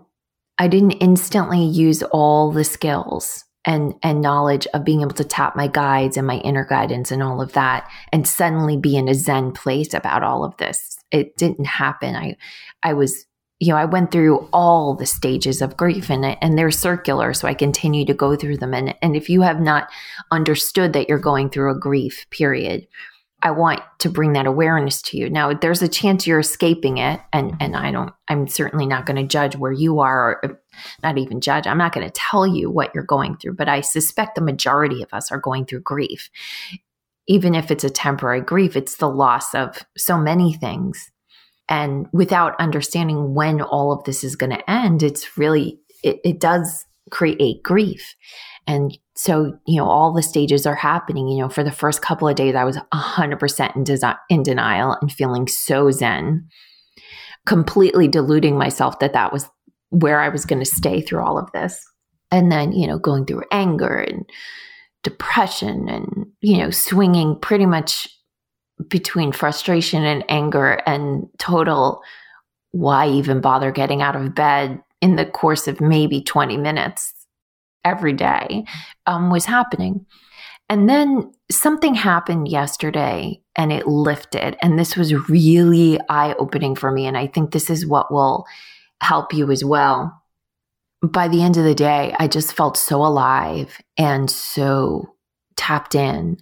i 0.58 0.68
didn't 0.68 0.92
instantly 0.92 1.64
use 1.64 2.02
all 2.02 2.52
the 2.52 2.64
skills 2.64 3.45
and 3.66 3.94
and 4.02 4.22
knowledge 4.22 4.66
of 4.72 4.84
being 4.84 5.02
able 5.02 5.10
to 5.10 5.24
tap 5.24 5.56
my 5.56 5.66
guides 5.66 6.16
and 6.16 6.26
my 6.26 6.38
inner 6.38 6.64
guidance 6.64 7.10
and 7.10 7.22
all 7.22 7.42
of 7.42 7.52
that 7.52 7.90
and 8.12 8.26
suddenly 8.26 8.76
be 8.76 8.96
in 8.96 9.08
a 9.08 9.14
zen 9.14 9.52
place 9.52 9.92
about 9.92 10.22
all 10.22 10.44
of 10.44 10.56
this. 10.56 10.96
It 11.10 11.36
didn't 11.36 11.66
happen. 11.66 12.16
I 12.16 12.36
i 12.82 12.94
was 12.94 13.26
you 13.58 13.68
know 13.68 13.76
i 13.76 13.84
went 13.84 14.12
through 14.12 14.48
all 14.52 14.94
the 14.94 15.06
stages 15.06 15.62
of 15.62 15.76
grief 15.76 16.10
and 16.10 16.24
and 16.24 16.58
they're 16.58 16.70
circular 16.70 17.32
so 17.32 17.48
i 17.48 17.54
continue 17.54 18.04
to 18.04 18.14
go 18.14 18.36
through 18.36 18.58
them. 18.58 18.72
And 18.72 18.94
and 19.02 19.16
if 19.16 19.28
you 19.28 19.42
have 19.42 19.60
not 19.60 19.88
understood 20.30 20.92
that 20.92 21.08
you're 21.08 21.18
going 21.18 21.50
through 21.50 21.70
a 21.72 21.78
grief 21.78 22.26
period 22.30 22.86
I 23.42 23.50
want 23.50 23.80
to 23.98 24.08
bring 24.08 24.32
that 24.32 24.46
awareness 24.46 25.02
to 25.02 25.18
you. 25.18 25.28
Now, 25.28 25.52
there's 25.52 25.82
a 25.82 25.88
chance 25.88 26.26
you're 26.26 26.40
escaping 26.40 26.98
it, 26.98 27.20
and 27.32 27.54
and 27.60 27.76
I 27.76 27.90
don't. 27.90 28.12
I'm 28.28 28.48
certainly 28.48 28.86
not 28.86 29.06
going 29.06 29.16
to 29.16 29.26
judge 29.26 29.56
where 29.56 29.72
you 29.72 30.00
are, 30.00 30.30
or 30.30 30.44
uh, 30.44 30.54
not 31.02 31.18
even 31.18 31.40
judge. 31.40 31.66
I'm 31.66 31.78
not 31.78 31.92
going 31.92 32.06
to 32.06 32.12
tell 32.12 32.46
you 32.46 32.70
what 32.70 32.94
you're 32.94 33.04
going 33.04 33.36
through, 33.36 33.54
but 33.54 33.68
I 33.68 33.82
suspect 33.82 34.34
the 34.34 34.40
majority 34.40 35.02
of 35.02 35.12
us 35.12 35.30
are 35.30 35.38
going 35.38 35.66
through 35.66 35.82
grief, 35.82 36.30
even 37.28 37.54
if 37.54 37.70
it's 37.70 37.84
a 37.84 37.90
temporary 37.90 38.40
grief. 38.40 38.74
It's 38.74 38.96
the 38.96 39.10
loss 39.10 39.54
of 39.54 39.84
so 39.98 40.16
many 40.16 40.54
things, 40.54 41.10
and 41.68 42.06
without 42.12 42.58
understanding 42.58 43.34
when 43.34 43.60
all 43.60 43.92
of 43.92 44.04
this 44.04 44.24
is 44.24 44.34
going 44.34 44.52
to 44.52 44.70
end, 44.70 45.02
it's 45.02 45.36
really 45.36 45.78
it, 46.02 46.20
it 46.24 46.40
does 46.40 46.86
create 47.10 47.62
grief. 47.62 48.14
And 48.66 48.96
so, 49.16 49.58
you 49.66 49.80
know, 49.80 49.88
all 49.88 50.12
the 50.12 50.22
stages 50.22 50.66
are 50.66 50.74
happening. 50.74 51.26
You 51.28 51.38
know, 51.38 51.48
for 51.48 51.64
the 51.64 51.72
first 51.72 52.02
couple 52.02 52.28
of 52.28 52.36
days, 52.36 52.54
I 52.54 52.64
was 52.64 52.76
100% 52.92 53.76
in, 53.76 53.84
desi- 53.84 54.18
in 54.28 54.42
denial 54.42 54.96
and 55.00 55.10
feeling 55.10 55.48
so 55.48 55.90
zen, 55.90 56.46
completely 57.46 58.08
deluding 58.08 58.58
myself 58.58 58.98
that 58.98 59.14
that 59.14 59.32
was 59.32 59.48
where 59.88 60.20
I 60.20 60.28
was 60.28 60.44
going 60.44 60.58
to 60.58 60.70
stay 60.70 61.00
through 61.00 61.24
all 61.24 61.38
of 61.38 61.50
this. 61.52 61.82
And 62.30 62.52
then, 62.52 62.72
you 62.72 62.86
know, 62.86 62.98
going 62.98 63.24
through 63.24 63.44
anger 63.50 63.96
and 63.96 64.28
depression 65.02 65.88
and, 65.88 66.26
you 66.40 66.58
know, 66.58 66.70
swinging 66.70 67.38
pretty 67.40 67.66
much 67.66 68.08
between 68.88 69.32
frustration 69.32 70.04
and 70.04 70.24
anger 70.28 70.82
and 70.86 71.26
total 71.38 72.02
why 72.72 73.08
even 73.08 73.40
bother 73.40 73.70
getting 73.70 74.02
out 74.02 74.16
of 74.16 74.34
bed 74.34 74.82
in 75.00 75.16
the 75.16 75.24
course 75.24 75.66
of 75.68 75.80
maybe 75.80 76.20
20 76.20 76.58
minutes 76.58 77.14
every 77.86 78.12
day 78.12 78.64
um, 79.06 79.30
was 79.30 79.46
happening. 79.46 80.04
And 80.68 80.88
then 80.88 81.32
something 81.50 81.94
happened 81.94 82.48
yesterday 82.48 83.40
and 83.54 83.72
it 83.72 83.86
lifted. 83.86 84.56
And 84.60 84.78
this 84.78 84.96
was 84.96 85.14
really 85.28 85.98
eye 86.08 86.34
opening 86.38 86.74
for 86.74 86.90
me. 86.90 87.06
And 87.06 87.16
I 87.16 87.28
think 87.28 87.52
this 87.52 87.70
is 87.70 87.86
what 87.86 88.12
will 88.12 88.44
help 89.00 89.32
you 89.32 89.50
as 89.52 89.64
well. 89.64 90.22
By 91.02 91.28
the 91.28 91.42
end 91.42 91.56
of 91.56 91.64
the 91.64 91.74
day, 91.74 92.14
I 92.18 92.26
just 92.26 92.52
felt 92.52 92.76
so 92.76 93.04
alive 93.04 93.80
and 93.96 94.28
so 94.28 95.14
tapped 95.56 95.94
in 95.94 96.38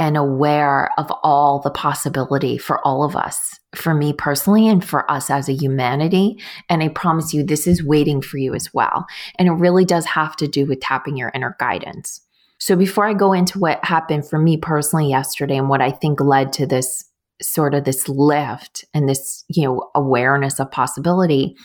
and 0.00 0.16
aware 0.16 0.90
of 0.96 1.12
all 1.22 1.60
the 1.60 1.70
possibility 1.70 2.56
for 2.56 2.84
all 2.86 3.04
of 3.04 3.14
us, 3.14 3.60
for 3.74 3.92
me 3.92 4.14
personally, 4.14 4.66
and 4.66 4.82
for 4.82 5.08
us 5.10 5.28
as 5.30 5.46
a 5.46 5.52
humanity. 5.52 6.40
And 6.70 6.82
I 6.82 6.88
promise 6.88 7.34
you, 7.34 7.44
this 7.44 7.66
is 7.66 7.84
waiting 7.84 8.22
for 8.22 8.38
you 8.38 8.54
as 8.54 8.72
well. 8.72 9.04
And 9.38 9.46
it 9.46 9.52
really 9.52 9.84
does 9.84 10.06
have 10.06 10.36
to 10.36 10.48
do 10.48 10.64
with 10.64 10.80
tapping 10.80 11.18
your 11.18 11.30
inner 11.34 11.54
guidance. 11.60 12.22
So 12.58 12.76
before 12.76 13.06
I 13.06 13.12
go 13.12 13.34
into 13.34 13.58
what 13.58 13.84
happened 13.84 14.26
for 14.26 14.38
me 14.38 14.56
personally 14.56 15.10
yesterday 15.10 15.58
and 15.58 15.68
what 15.68 15.82
I 15.82 15.90
think 15.90 16.18
led 16.18 16.54
to 16.54 16.66
this 16.66 17.04
sort 17.42 17.74
of 17.74 17.84
this 17.84 18.08
lift 18.08 18.86
and 18.94 19.06
this, 19.06 19.44
you 19.48 19.64
know, 19.64 19.90
awareness 19.94 20.58
of 20.58 20.70
possibility, 20.70 21.56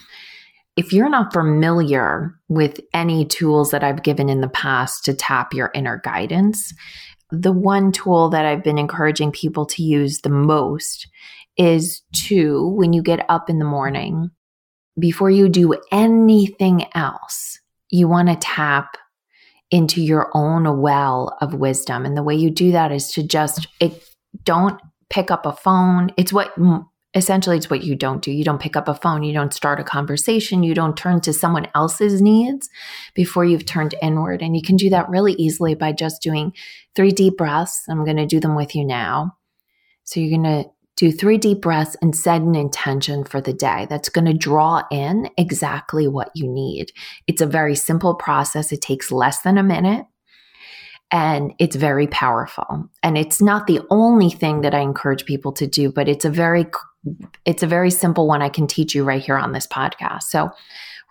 if 0.75 0.91
you're 0.91 1.09
not 1.09 1.31
familiar 1.31 2.37
with 2.49 2.81
any 2.93 3.25
tools 3.25 3.71
that 3.71 3.83
I've 3.83 4.03
given 4.03 4.27
in 4.27 4.41
the 4.41 4.49
past 4.49 5.05
to 5.05 5.13
tap 5.13 5.53
your 5.53 5.71
inner 5.73 6.01
guidance, 6.03 6.73
the 7.31 7.51
one 7.51 7.91
tool 7.91 8.29
that 8.29 8.45
I've 8.45 8.63
been 8.63 8.77
encouraging 8.77 9.31
people 9.31 9.65
to 9.67 9.83
use 9.83 10.21
the 10.21 10.29
most 10.29 11.07
is 11.57 12.01
to, 12.27 12.69
when 12.69 12.93
you 12.93 13.01
get 13.01 13.25
up 13.29 13.49
in 13.49 13.59
the 13.59 13.65
morning, 13.65 14.29
before 14.99 15.29
you 15.29 15.49
do 15.49 15.75
anything 15.91 16.85
else, 16.93 17.59
you 17.89 18.07
want 18.07 18.29
to 18.29 18.35
tap 18.35 18.97
into 19.71 20.01
your 20.01 20.29
own 20.33 20.79
well 20.79 21.35
of 21.41 21.53
wisdom. 21.53 22.05
And 22.05 22.15
the 22.15 22.23
way 22.23 22.35
you 22.35 22.49
do 22.49 22.71
that 22.71 22.91
is 22.91 23.11
to 23.13 23.23
just, 23.23 23.67
it, 23.79 24.03
don't 24.43 24.79
pick 25.09 25.31
up 25.31 25.45
a 25.45 25.53
phone. 25.53 26.11
It's 26.17 26.31
what 26.31 26.53
essentially 27.15 27.55
it's 27.57 27.69
what 27.69 27.83
you 27.83 27.95
don't 27.95 28.21
do. 28.21 28.31
You 28.31 28.43
don't 28.43 28.61
pick 28.61 28.75
up 28.75 28.87
a 28.87 28.93
phone, 28.93 29.23
you 29.23 29.33
don't 29.33 29.53
start 29.53 29.79
a 29.79 29.83
conversation, 29.83 30.63
you 30.63 30.75
don't 30.75 30.97
turn 30.97 31.21
to 31.21 31.33
someone 31.33 31.67
else's 31.73 32.21
needs 32.21 32.69
before 33.13 33.45
you've 33.45 33.65
turned 33.65 33.95
inward. 34.01 34.41
And 34.41 34.55
you 34.55 34.61
can 34.61 34.75
do 34.75 34.89
that 34.89 35.09
really 35.09 35.33
easily 35.33 35.73
by 35.73 35.93
just 35.93 36.21
doing 36.21 36.53
three 36.93 37.11
deep 37.11 37.37
breaths. 37.37 37.85
I'm 37.89 38.03
going 38.03 38.17
to 38.17 38.25
do 38.25 38.39
them 38.39 38.55
with 38.55 38.75
you 38.75 38.85
now. 38.85 39.37
So 40.03 40.19
you're 40.19 40.37
going 40.37 40.63
to 40.63 40.69
do 40.97 41.11
three 41.11 41.37
deep 41.37 41.61
breaths 41.61 41.95
and 42.01 42.15
set 42.15 42.41
an 42.41 42.55
intention 42.55 43.23
for 43.23 43.41
the 43.41 43.53
day 43.53 43.87
that's 43.89 44.09
going 44.09 44.25
to 44.25 44.33
draw 44.33 44.83
in 44.91 45.29
exactly 45.37 46.07
what 46.07 46.31
you 46.35 46.47
need. 46.47 46.91
It's 47.27 47.41
a 47.41 47.47
very 47.47 47.75
simple 47.75 48.15
process. 48.15 48.71
It 48.71 48.81
takes 48.81 49.11
less 49.11 49.41
than 49.41 49.57
a 49.57 49.63
minute 49.63 50.05
and 51.11 51.53
it's 51.59 51.75
very 51.75 52.07
powerful. 52.07 52.89
And 53.03 53.17
it's 53.17 53.41
not 53.41 53.67
the 53.67 53.81
only 53.89 54.29
thing 54.29 54.61
that 54.61 54.73
I 54.73 54.79
encourage 54.79 55.25
people 55.25 55.51
to 55.53 55.67
do, 55.67 55.91
but 55.91 56.07
it's 56.07 56.25
a 56.25 56.29
very 56.29 56.65
it's 57.45 57.63
a 57.63 57.67
very 57.67 57.91
simple 57.91 58.27
one 58.27 58.41
I 58.41 58.49
can 58.49 58.67
teach 58.67 58.95
you 58.95 59.03
right 59.03 59.23
here 59.23 59.37
on 59.37 59.51
this 59.51 59.67
podcast. 59.67 60.23
So 60.23 60.45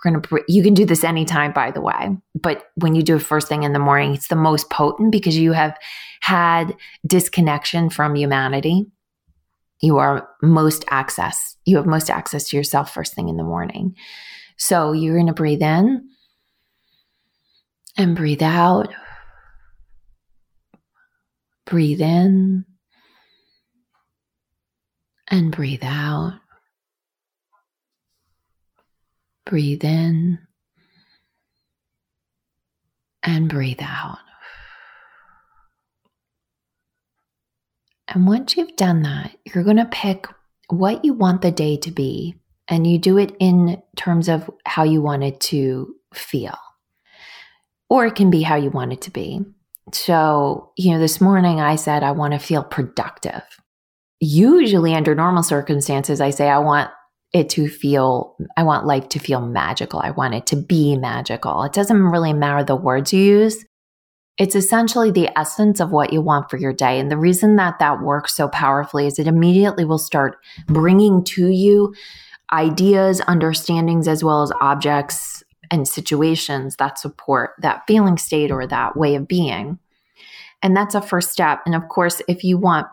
we're 0.05 0.11
going 0.11 0.23
to 0.23 0.45
you 0.49 0.63
can 0.63 0.75
do 0.75 0.85
this 0.85 1.05
anytime 1.05 1.53
by 1.53 1.71
the 1.71 1.81
way, 1.81 2.17
but 2.35 2.67
when 2.77 2.95
you 2.95 3.03
do 3.03 3.17
it 3.17 3.23
first 3.23 3.49
thing 3.49 3.63
in 3.63 3.73
the 3.73 3.79
morning, 3.79 4.15
it's 4.15 4.29
the 4.29 4.37
most 4.37 4.71
potent 4.71 5.13
because 5.13 5.37
you 5.37 5.53
have 5.53 5.77
had 6.21 6.77
disconnection 7.07 7.91
from 7.91 8.17
humanity. 8.17 8.87
You 9.81 9.99
are 9.99 10.29
most 10.43 10.85
access. 10.91 11.57
You 11.65 11.77
have 11.77 11.87
most 11.87 12.11
access 12.11 12.49
to 12.49 12.57
yourself 12.57 12.93
first 12.93 13.15
thing 13.15 13.29
in 13.29 13.37
the 13.37 13.45
morning. 13.45 13.97
So 14.57 14.93
you're 14.93 15.17
going 15.17 15.27
to 15.27 15.33
breathe 15.33 15.63
in 15.63 16.09
and 17.97 18.17
breathe 18.17 18.43
out. 18.43 18.93
Breathe 21.67 22.01
in 22.01 22.67
and 25.29 25.53
breathe 25.53 25.85
out. 25.85 26.41
Breathe 29.47 29.85
in 29.85 30.39
and 33.23 33.49
breathe 33.49 33.81
out. 33.83 34.19
And 38.09 38.27
once 38.27 38.57
you've 38.57 38.77
done 38.77 39.03
that, 39.03 39.33
you're 39.45 39.65
going 39.65 39.79
to 39.79 39.87
pick 39.87 40.27
what 40.69 41.05
you 41.05 41.15
want 41.15 41.43
the 41.43 41.51
day 41.51 41.77
to 41.79 41.91
be 41.91 42.37
and 42.69 42.87
you 42.87 42.99
do 42.99 43.19
it 43.19 43.35
in 43.39 43.83
terms 43.97 44.29
of 44.29 44.51
how 44.65 44.85
you 44.85 45.03
want 45.03 45.23
it 45.25 45.41
to 45.41 45.95
feel, 46.15 46.57
or 47.91 48.07
it 48.07 48.15
can 48.15 48.31
be 48.31 48.43
how 48.43 48.57
you 48.57 48.71
want 48.71 48.93
it 48.93 49.03
to 49.03 49.11
be. 49.11 49.41
So, 49.93 50.73
you 50.77 50.93
know, 50.93 50.99
this 50.99 51.21
morning 51.21 51.61
I 51.61 51.77
said, 51.77 52.03
I 52.03 52.13
want 52.13 52.33
to 52.33 52.39
feel 52.39 52.65
productive. 52.65 53.43
Usually, 54.21 54.95
under 54.95 55.15
normal 55.15 55.43
circumstances, 55.43 56.21
I 56.21 56.31
say, 56.31 56.49
I 56.49 56.59
want 56.59 56.91
it 57.33 57.51
to 57.51 57.69
feel, 57.69 58.37
I 58.57 58.63
want 58.63 58.87
life 58.87 59.09
to 59.11 59.19
feel 59.19 59.41
magical. 59.41 60.01
I 60.01 60.13
want 60.13 60.35
it 60.35 60.47
to 60.47 60.57
be 60.57 60.97
magical. 60.97 61.65
It 61.65 61.73
doesn't 61.73 62.01
really 62.01 62.33
matter 62.33 62.63
the 62.63 62.77
words 62.77 63.13
you 63.13 63.21
use. 63.21 63.65
It's 64.39 64.55
essentially 64.55 65.11
the 65.11 65.37
essence 65.39 65.81
of 65.81 65.91
what 65.91 66.13
you 66.13 66.21
want 66.21 66.49
for 66.49 66.57
your 66.57 66.73
day. 66.73 66.99
And 66.99 67.11
the 67.11 67.17
reason 67.17 67.57
that 67.57 67.79
that 67.81 68.01
works 68.01 68.35
so 68.35 68.49
powerfully 68.49 69.07
is 69.07 69.19
it 69.19 69.27
immediately 69.27 69.85
will 69.85 69.99
start 69.99 70.37
bringing 70.67 71.25
to 71.25 71.49
you 71.49 71.95
ideas, 72.53 73.21
understandings, 73.27 74.07
as 74.07 74.23
well 74.23 74.43
as 74.43 74.53
objects 74.61 75.43
and 75.71 75.89
situations 75.89 76.77
that 76.77 76.99
support 76.99 77.53
that 77.59 77.83
feeling 77.87 78.19
state 78.19 78.51
or 78.51 78.67
that 78.67 78.97
way 78.97 79.15
of 79.15 79.27
being. 79.27 79.79
And 80.63 80.77
that's 80.77 80.95
a 80.95 81.03
first 81.03 81.31
step. 81.31 81.61
And 81.67 81.75
of 81.75 81.89
course, 81.89 82.23
if 82.29 82.45
you 82.45 82.59
want 82.59 82.87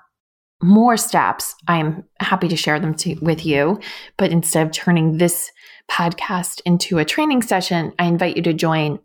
more 0.61 0.97
steps, 0.97 1.55
I'm 1.67 2.03
happy 2.19 2.47
to 2.47 2.55
share 2.55 2.79
them 2.79 2.93
to, 2.95 3.15
with 3.21 3.45
you. 3.45 3.79
But 4.17 4.31
instead 4.31 4.65
of 4.65 4.73
turning 4.73 5.17
this 5.17 5.51
podcast 5.89 6.61
into 6.65 6.97
a 6.99 7.05
training 7.05 7.41
session, 7.41 7.93
I 7.99 8.05
invite 8.05 8.37
you 8.37 8.43
to 8.43 8.53
join 8.53 8.99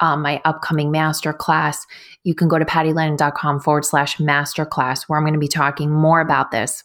um, 0.00 0.22
my 0.22 0.42
upcoming 0.44 0.90
master 0.90 1.32
class. 1.32 1.86
You 2.24 2.34
can 2.34 2.48
go 2.48 2.58
to 2.58 2.64
pattylennon.com 2.64 3.60
forward 3.60 3.84
slash 3.84 4.18
masterclass, 4.18 5.04
where 5.04 5.18
I'm 5.18 5.24
going 5.24 5.34
to 5.34 5.40
be 5.40 5.48
talking 5.48 5.90
more 5.90 6.20
about 6.20 6.50
this 6.50 6.84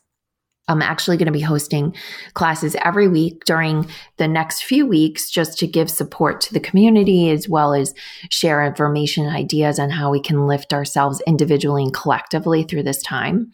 I'm 0.68 0.82
actually 0.82 1.18
going 1.18 1.26
to 1.26 1.32
be 1.32 1.42
hosting 1.42 1.96
classes 2.34 2.76
every 2.84 3.08
week 3.08 3.44
during 3.46 3.90
the 4.18 4.28
next 4.28 4.64
few 4.64 4.86
weeks 4.86 5.30
just 5.30 5.58
to 5.60 5.68
give 5.68 5.90
support 5.90 6.40
to 6.42 6.54
the 6.54 6.60
community 6.60 7.30
as 7.30 7.50
well 7.50 7.74
as 7.74 7.94
share 8.30 8.64
information 8.66 9.26
and 9.26 9.36
ideas 9.36 9.80
on 9.80 9.90
how 9.90 10.12
we 10.12 10.22
can 10.22 10.48
lift 10.48 10.74
ourselves 10.74 11.22
individually 11.28 11.84
and 11.84 11.94
collectively 11.94 12.64
through 12.64 12.84
this 12.84 13.02
time. 13.02 13.52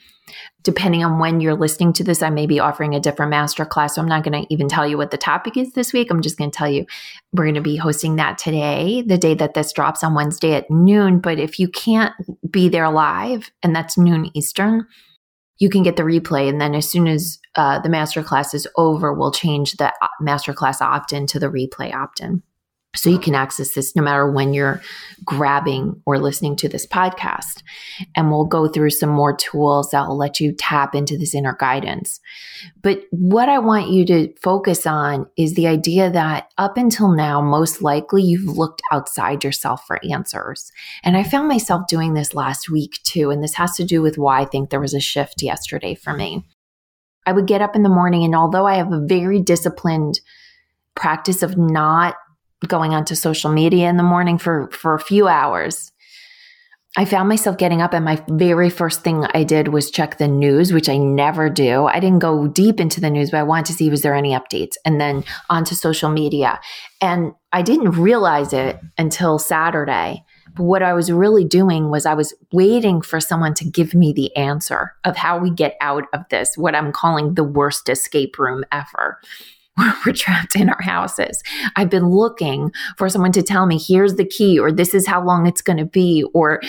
Depending 0.64 1.04
on 1.04 1.18
when 1.18 1.40
you're 1.40 1.56
listening 1.56 1.94
to 1.94 2.04
this, 2.04 2.22
I 2.22 2.30
may 2.30 2.46
be 2.46 2.60
offering 2.60 2.94
a 2.94 3.00
different 3.00 3.32
masterclass. 3.32 3.92
So 3.92 4.02
I'm 4.02 4.08
not 4.08 4.26
going 4.26 4.44
to 4.44 4.54
even 4.54 4.68
tell 4.68 4.86
you 4.86 4.98
what 4.98 5.12
the 5.12 5.18
topic 5.18 5.56
is 5.56 5.72
this 5.72 5.94
week. 5.94 6.12
I'm 6.12 6.22
just 6.22 6.38
going 6.38 6.52
to 6.52 6.58
tell 6.58 6.70
you 6.70 6.86
we're 7.32 7.46
going 7.46 7.56
to 7.56 7.62
be 7.62 7.78
hosting 7.78 8.18
that 8.18 8.38
today, 8.38 9.02
the 9.02 9.18
day 9.18 9.34
that 9.36 9.54
this 9.54 9.72
drops 9.72 10.04
on 10.04 10.14
Wednesday 10.14 10.54
at 10.56 10.70
noon. 10.70 11.20
But 11.20 11.40
if 11.40 11.58
you 11.58 11.70
can't 11.70 12.14
be 12.52 12.68
there 12.68 12.90
live, 12.90 13.50
and 13.64 13.74
that's 13.74 13.98
noon 13.98 14.30
Eastern, 14.34 14.86
you 15.60 15.70
can 15.70 15.84
get 15.84 15.96
the 15.96 16.04
replay. 16.04 16.50
And 16.50 16.62
then 16.62 16.76
as 16.76 16.90
soon 16.90 17.08
as 17.08 17.40
uh, 17.56 17.80
the 17.80 17.90
masterclass 17.90 18.54
is 18.54 18.68
over, 18.76 19.14
we'll 19.14 19.32
change 19.32 19.74
the 19.74 19.94
uh, 20.02 20.08
masterclass 20.22 20.82
opt 20.82 21.14
in 21.14 21.28
to 21.28 21.40
the 21.40 21.48
replay 21.48 21.94
opt 21.94 22.20
in. 22.20 22.44
So 22.96 23.10
you 23.12 23.20
can 23.20 23.36
access 23.36 23.74
this 23.74 23.96
no 23.96 24.02
matter 24.02 24.32
when 24.32 24.54
you're 24.54 24.82
grabbing 25.24 26.02
or 26.06 26.18
listening 26.18 26.56
to 26.58 26.70
this 26.70 26.88
podcast. 26.88 27.62
And 28.16 28.32
we'll 28.32 28.46
go 28.46 28.68
through 28.68 28.90
some 28.90 29.10
more 29.10 29.36
tools 29.36 29.92
that 29.92 30.08
will 30.08 30.18
let 30.18 30.40
you 30.40 30.52
tap 30.52 30.96
into 30.96 31.18
this 31.18 31.36
inner 31.36 31.56
guidance. 31.60 32.20
But 32.82 33.04
what 33.12 33.50
I 33.50 33.60
want 33.60 33.92
you 33.92 34.06
to 34.08 34.34
focus 34.42 34.88
on 34.88 35.28
is 35.38 35.54
the 35.54 35.68
idea 35.68 36.10
that 36.10 36.50
up 36.58 36.78
until 36.78 37.10
now, 37.10 37.40
most 37.40 37.84
likely 37.84 38.24
you've 38.24 38.58
looked 38.58 38.82
outside 38.92 39.44
yourself 39.44 39.86
for 39.86 40.00
answers. 40.10 40.72
And 41.04 41.16
I 41.16 41.24
found 41.24 41.48
myself 41.48 41.88
doing 41.88 42.14
this 42.14 42.34
last 42.34 42.70
week 42.70 43.00
too. 43.04 43.30
And 43.30 43.44
this 43.44 43.54
has 43.56 43.76
to 43.76 43.84
do 43.84 44.02
with 44.02 44.18
why 44.18 44.42
I 44.42 44.46
think 44.46 44.70
there 44.70 44.82
was 44.82 44.96
a 44.96 45.00
shift 45.00 45.44
yesterday 45.44 45.94
for 45.94 46.14
me. 46.14 46.46
I 47.28 47.34
would 47.34 47.46
get 47.46 47.62
up 47.62 47.76
in 47.76 47.84
the 47.84 47.90
morning, 47.90 48.24
and 48.24 48.34
although 48.34 48.66
I 48.66 48.76
have 48.76 48.94
a 48.94 49.06
very 49.06 49.42
disciplined 49.42 50.22
practice 50.96 51.44
of 51.44 51.58
not 51.58 52.16
going 52.66 52.94
onto 52.94 53.16
social 53.16 53.52
media 53.52 53.90
in 53.90 53.98
the 53.98 54.04
morning 54.04 54.38
for, 54.38 54.70
for 54.72 54.96
a 54.96 55.00
few 55.00 55.28
hours. 55.28 55.92
I 56.96 57.06
found 57.06 57.30
myself 57.30 57.60
getting 57.60 57.80
up 57.80 57.94
and 57.94 58.04
my 58.04 58.24
very 58.28 58.72
first 58.72 59.04
thing 59.04 59.24
I 59.36 59.44
did 59.44 59.68
was 59.68 59.92
check 59.92 60.18
the 60.18 60.28
news, 60.28 60.74
which 60.74 60.90
I 60.90 60.98
never 60.98 61.48
do. 61.48 61.86
I 61.86 62.00
didn't 62.00 62.20
go 62.20 62.48
deep 62.48 62.80
into 62.80 63.00
the 63.00 63.12
news, 63.12 63.30
but 63.30 63.38
I 63.38 63.44
wanted 63.44 63.68
to 63.68 63.74
see 63.74 63.92
was 63.92 64.02
there 64.02 64.16
any 64.16 64.32
updates 64.32 64.78
and 64.84 65.00
then 65.00 65.24
onto 65.48 65.76
social 65.76 66.10
media. 66.10 66.60
And 67.00 67.34
I 67.52 67.62
didn't 67.62 67.92
realize 67.92 68.52
it 68.52 68.80
until 68.98 69.38
Saturday. 69.38 70.24
But 70.56 70.64
what 70.64 70.82
I 70.82 70.94
was 70.94 71.12
really 71.12 71.46
doing 71.46 71.92
was 71.92 72.08
I 72.08 72.16
was 72.16 72.34
waiting 72.52 73.04
for 73.04 73.20
someone 73.20 73.54
to 73.56 73.70
give 73.70 73.94
me 73.94 74.12
the 74.12 74.36
answer 74.36 74.96
of 75.04 75.16
how 75.16 75.38
we 75.38 75.52
get 75.52 75.78
out 75.82 76.06
of 76.14 76.22
this, 76.32 76.58
what 76.58 76.74
I'm 76.74 76.92
calling 76.92 77.36
the 77.36 77.44
worst 77.44 77.90
escape 77.90 78.40
room 78.40 78.64
ever 78.72 79.20
we're 80.06 80.14
trapped 80.14 80.56
in 80.56 80.70
our 80.70 80.82
houses. 80.82 81.42
I've 81.76 81.90
been 81.90 82.10
looking 82.10 82.72
for 82.98 83.10
someone 83.10 83.32
to 83.34 83.44
tell 83.44 83.66
me, 83.66 83.80
here's 83.80 84.16
the 84.16 84.26
key, 84.26 84.60
or 84.60 84.72
this 84.72 84.94
is 84.94 85.08
how 85.08 85.24
long 85.24 85.48
it's 85.48 85.62
going 85.62 85.78
to 85.78 85.86
be, 85.86 86.26
or 86.34 86.62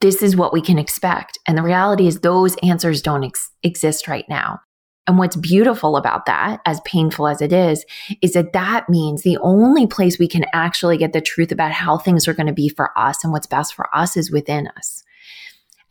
this 0.00 0.22
is 0.22 0.36
what 0.36 0.52
we 0.52 0.60
can 0.60 0.78
expect. 0.78 1.38
And 1.46 1.58
the 1.58 1.62
reality 1.62 2.06
is, 2.06 2.20
those 2.20 2.56
answers 2.62 3.02
don't 3.02 3.24
ex- 3.24 3.50
exist 3.62 4.08
right 4.08 4.24
now. 4.28 4.60
And 5.06 5.18
what's 5.18 5.36
beautiful 5.36 5.96
about 5.96 6.26
that, 6.26 6.60
as 6.66 6.82
painful 6.82 7.28
as 7.28 7.40
it 7.40 7.52
is, 7.52 7.84
is 8.20 8.34
that 8.34 8.52
that 8.52 8.90
means 8.90 9.22
the 9.22 9.38
only 9.38 9.86
place 9.86 10.18
we 10.18 10.28
can 10.28 10.44
actually 10.52 10.98
get 10.98 11.14
the 11.14 11.22
truth 11.22 11.50
about 11.50 11.72
how 11.72 11.96
things 11.96 12.28
are 12.28 12.34
going 12.34 12.46
to 12.46 12.52
be 12.52 12.68
for 12.68 12.96
us 12.96 13.24
and 13.24 13.32
what's 13.32 13.46
best 13.46 13.74
for 13.74 13.88
us 13.96 14.18
is 14.18 14.30
within 14.30 14.68
us. 14.76 15.02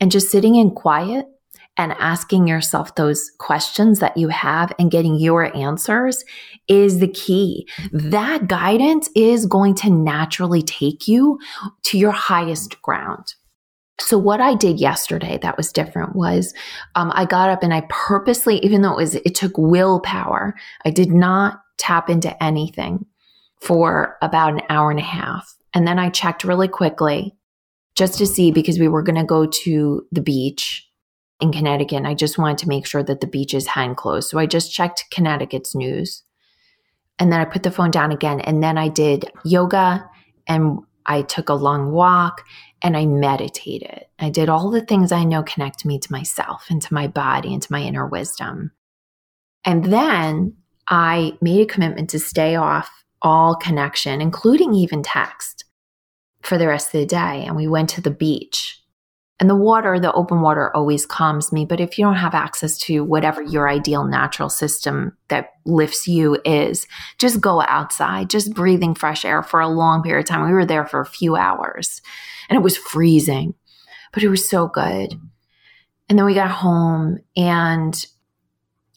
And 0.00 0.12
just 0.12 0.30
sitting 0.30 0.54
in 0.54 0.70
quiet 0.70 1.26
and 1.78 1.92
asking 1.92 2.48
yourself 2.48 2.96
those 2.96 3.30
questions 3.38 4.00
that 4.00 4.16
you 4.16 4.28
have 4.28 4.72
and 4.78 4.90
getting 4.90 5.14
your 5.14 5.56
answers 5.56 6.24
is 6.66 6.98
the 6.98 7.08
key. 7.08 7.66
That 7.92 8.48
guidance 8.48 9.08
is 9.14 9.46
going 9.46 9.76
to 9.76 9.90
naturally 9.90 10.60
take 10.60 11.06
you 11.06 11.38
to 11.84 11.96
your 11.96 12.10
highest 12.10 12.82
ground. 12.82 13.34
So 14.00 14.18
what 14.18 14.40
I 14.40 14.54
did 14.54 14.80
yesterday 14.80 15.38
that 15.42 15.56
was 15.56 15.72
different 15.72 16.14
was 16.14 16.52
um, 16.94 17.12
I 17.14 17.24
got 17.24 17.48
up 17.48 17.62
and 17.62 17.72
I 17.72 17.86
purposely, 17.88 18.58
even 18.58 18.82
though 18.82 18.92
it 18.92 18.96
was 18.96 19.14
it 19.14 19.34
took 19.34 19.56
willpower, 19.56 20.54
I 20.84 20.90
did 20.90 21.10
not 21.10 21.60
tap 21.78 22.10
into 22.10 22.42
anything 22.42 23.06
for 23.60 24.16
about 24.20 24.52
an 24.52 24.62
hour 24.68 24.90
and 24.90 25.00
a 25.00 25.02
half, 25.02 25.52
and 25.74 25.86
then 25.86 25.98
I 25.98 26.10
checked 26.10 26.44
really 26.44 26.68
quickly 26.68 27.34
just 27.96 28.18
to 28.18 28.26
see 28.26 28.52
because 28.52 28.78
we 28.78 28.86
were 28.86 29.02
going 29.02 29.18
to 29.18 29.24
go 29.24 29.46
to 29.46 30.06
the 30.12 30.20
beach 30.20 30.87
in 31.40 31.52
Connecticut. 31.52 32.04
I 32.04 32.14
just 32.14 32.38
wanted 32.38 32.58
to 32.58 32.68
make 32.68 32.86
sure 32.86 33.02
that 33.02 33.20
the 33.20 33.26
beaches 33.26 33.66
hadn't 33.66 33.96
closed. 33.96 34.28
So 34.28 34.38
I 34.38 34.46
just 34.46 34.72
checked 34.72 35.06
Connecticut's 35.10 35.74
news. 35.74 36.22
And 37.18 37.32
then 37.32 37.40
I 37.40 37.44
put 37.44 37.62
the 37.62 37.70
phone 37.70 37.90
down 37.90 38.12
again. 38.12 38.40
And 38.40 38.62
then 38.62 38.78
I 38.78 38.88
did 38.88 39.30
yoga 39.44 40.08
and 40.46 40.80
I 41.06 41.22
took 41.22 41.48
a 41.48 41.54
long 41.54 41.90
walk 41.90 42.44
and 42.82 42.96
I 42.96 43.06
meditated. 43.06 44.04
I 44.18 44.30
did 44.30 44.48
all 44.48 44.70
the 44.70 44.84
things 44.84 45.10
I 45.10 45.24
know 45.24 45.42
connect 45.42 45.84
me 45.84 45.98
to 45.98 46.12
myself 46.12 46.66
and 46.70 46.82
to 46.82 46.94
my 46.94 47.08
body 47.08 47.52
and 47.52 47.62
to 47.62 47.72
my 47.72 47.82
inner 47.82 48.06
wisdom. 48.06 48.72
And 49.64 49.86
then 49.86 50.56
I 50.88 51.36
made 51.40 51.62
a 51.62 51.66
commitment 51.66 52.10
to 52.10 52.18
stay 52.18 52.56
off 52.56 52.90
all 53.20 53.56
connection, 53.56 54.20
including 54.20 54.74
even 54.74 55.02
text, 55.02 55.64
for 56.42 56.56
the 56.56 56.68
rest 56.68 56.94
of 56.94 57.00
the 57.00 57.06
day. 57.06 57.44
And 57.46 57.56
we 57.56 57.66
went 57.66 57.90
to 57.90 58.00
the 58.00 58.10
beach 58.10 58.80
and 59.40 59.48
the 59.48 59.56
water, 59.56 60.00
the 60.00 60.12
open 60.12 60.40
water 60.40 60.74
always 60.74 61.06
calms 61.06 61.52
me. 61.52 61.64
But 61.64 61.80
if 61.80 61.96
you 61.96 62.04
don't 62.04 62.16
have 62.16 62.34
access 62.34 62.76
to 62.78 63.04
whatever 63.04 63.40
your 63.40 63.68
ideal 63.68 64.04
natural 64.04 64.48
system 64.48 65.16
that 65.28 65.50
lifts 65.64 66.08
you 66.08 66.38
is, 66.44 66.86
just 67.18 67.40
go 67.40 67.62
outside, 67.62 68.30
just 68.30 68.52
breathing 68.52 68.94
fresh 68.94 69.24
air 69.24 69.42
for 69.42 69.60
a 69.60 69.68
long 69.68 70.02
period 70.02 70.24
of 70.24 70.28
time. 70.28 70.44
We 70.44 70.52
were 70.52 70.66
there 70.66 70.86
for 70.86 71.00
a 71.00 71.06
few 71.06 71.36
hours 71.36 72.02
and 72.48 72.56
it 72.56 72.62
was 72.62 72.76
freezing, 72.76 73.54
but 74.12 74.24
it 74.24 74.28
was 74.28 74.48
so 74.48 74.66
good. 74.66 75.14
And 76.08 76.18
then 76.18 76.26
we 76.26 76.34
got 76.34 76.50
home 76.50 77.18
and 77.36 78.06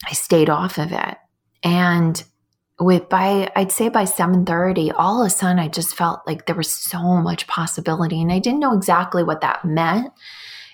I 0.08 0.14
stayed 0.14 0.50
off 0.50 0.80
of 0.80 0.92
it. 0.92 1.18
And 1.62 2.24
with 2.82 3.08
by 3.10 3.52
I'd 3.56 3.72
say 3.72 3.90
by 3.90 4.06
7:30 4.06 4.92
all 4.98 5.22
of 5.22 5.28
a 5.28 5.30
sudden 5.30 5.60
I 5.60 5.68
just 5.68 5.96
felt 5.96 6.22
like 6.26 6.46
there 6.46 6.56
was 6.56 6.72
so 6.72 7.00
much 7.22 7.48
possibility 7.48 8.22
and 8.22 8.32
I 8.32 8.40
didn't 8.40 8.60
know 8.60 8.76
exactly 8.76 9.24
what 9.24 9.42
that 9.42 9.64
meant 9.64 10.12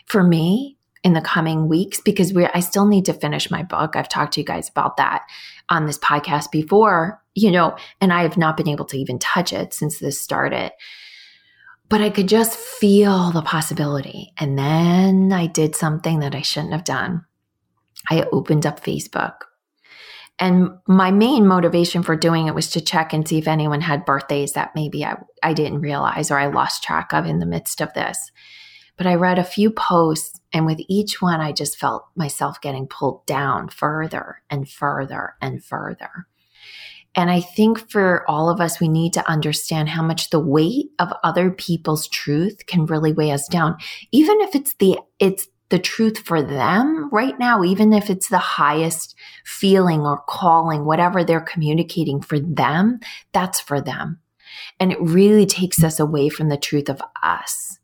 for 0.06 0.24
me 0.24 0.78
in 1.04 1.14
the 1.14 1.22
coming 1.22 1.68
weeks 1.68 2.00
because 2.00 2.34
we 2.34 2.46
I 2.46 2.62
still 2.62 2.88
need 2.88 3.06
to 3.06 3.14
finish 3.14 3.52
my 3.52 3.62
book. 3.62 3.96
I've 3.96 4.10
talked 4.10 4.34
to 4.34 4.40
you 4.40 4.46
guys 4.46 4.70
about 4.70 4.98
that 4.98 5.24
on 5.70 5.86
this 5.86 6.00
podcast 6.00 6.50
before, 6.50 7.22
you 7.36 7.52
know, 7.52 7.76
and 8.00 8.14
I 8.14 8.24
have 8.24 8.38
not 8.38 8.56
been 8.56 8.70
able 8.70 8.86
to 8.86 8.98
even 8.98 9.20
touch 9.20 9.52
it 9.52 9.74
since 9.74 10.00
this 10.00 10.20
started. 10.20 10.72
But 11.90 12.02
I 12.02 12.10
could 12.10 12.28
just 12.28 12.58
feel 12.58 13.32
the 13.32 13.42
possibility. 13.42 14.34
And 14.38 14.58
then 14.58 15.32
I 15.32 15.48
did 15.48 15.76
something 15.76 16.20
that 16.20 16.36
I 16.36 16.42
shouldn't 16.42 16.74
have 16.74 16.84
done. 16.84 17.26
I 18.10 18.28
opened 18.32 18.66
up 18.66 18.84
Facebook 18.84 19.47
and 20.40 20.70
my 20.88 21.12
main 21.12 21.48
motivation 21.48 22.04
for 22.04 22.16
doing 22.16 22.48
it 22.48 22.56
was 22.56 22.70
to 22.72 22.82
check 22.82 23.12
and 23.12 23.28
see 23.28 23.40
if 23.40 23.48
anyone 23.48 23.82
had 23.82 24.06
birthdays 24.06 24.54
that 24.54 24.76
maybe 24.76 25.04
I, 25.04 25.18
I 25.42 25.54
didn't 25.54 25.82
realize 25.82 26.30
or 26.30 26.38
I 26.38 26.48
lost 26.48 26.84
track 26.84 27.12
of 27.14 27.26
in 27.26 27.40
the 27.40 27.46
midst 27.46 27.82
of 27.82 27.94
this. 27.94 28.32
But 28.98 29.08
I 29.08 29.16
read 29.16 29.38
a 29.38 29.44
few 29.44 29.70
posts, 29.70 30.40
and 30.52 30.66
with 30.66 30.80
each 30.90 31.22
one, 31.22 31.40
I 31.40 31.52
just 31.52 31.78
felt 31.78 32.08
myself 32.16 32.60
getting 32.62 32.88
pulled 32.88 33.26
down 33.28 33.70
further 33.70 34.42
and 34.50 34.68
further 34.68 35.36
and 35.40 35.64
further. 35.64 36.28
And 37.14 37.32
I 37.32 37.42
think 37.42 37.90
for 37.90 38.24
all 38.30 38.50
of 38.50 38.62
us, 38.62 38.80
we 38.80 38.88
need 38.88 39.14
to 39.14 39.30
understand 39.30 39.90
how 39.90 40.04
much 40.04 40.30
the 40.30 40.40
weight 40.40 40.88
of 41.00 41.14
other 41.24 41.50
people's 41.52 42.08
truth 42.08 42.66
can 42.68 42.86
really 42.86 43.12
weigh 43.12 43.32
us 43.32 43.48
down. 43.48 43.78
Even 44.12 44.40
if 44.42 44.56
it's 44.56 44.76
the, 44.76 45.00
it's 45.20 45.48
the 45.70 45.80
truth 45.80 46.20
for 46.20 46.42
them 46.42 47.10
right 47.12 47.38
now, 47.38 47.64
even 47.64 47.94
if 47.94 48.10
it's 48.10 48.30
the 48.30 48.38
highest 48.38 49.16
feeling 49.46 50.02
or 50.02 50.24
calling, 50.28 50.86
whatever 50.86 51.24
they're 51.24 51.42
communicating 51.42 52.22
for 52.22 52.40
them, 52.40 53.00
that's 53.34 53.60
for 53.60 53.82
them. 53.82 54.20
And 54.80 54.92
it 54.92 55.02
really 55.02 55.46
takes 55.46 55.84
us 55.84 56.00
away 56.00 56.30
from 56.30 56.50
the 56.50 56.58
truth 56.58 56.90
of 56.90 57.02
us. 57.22 57.80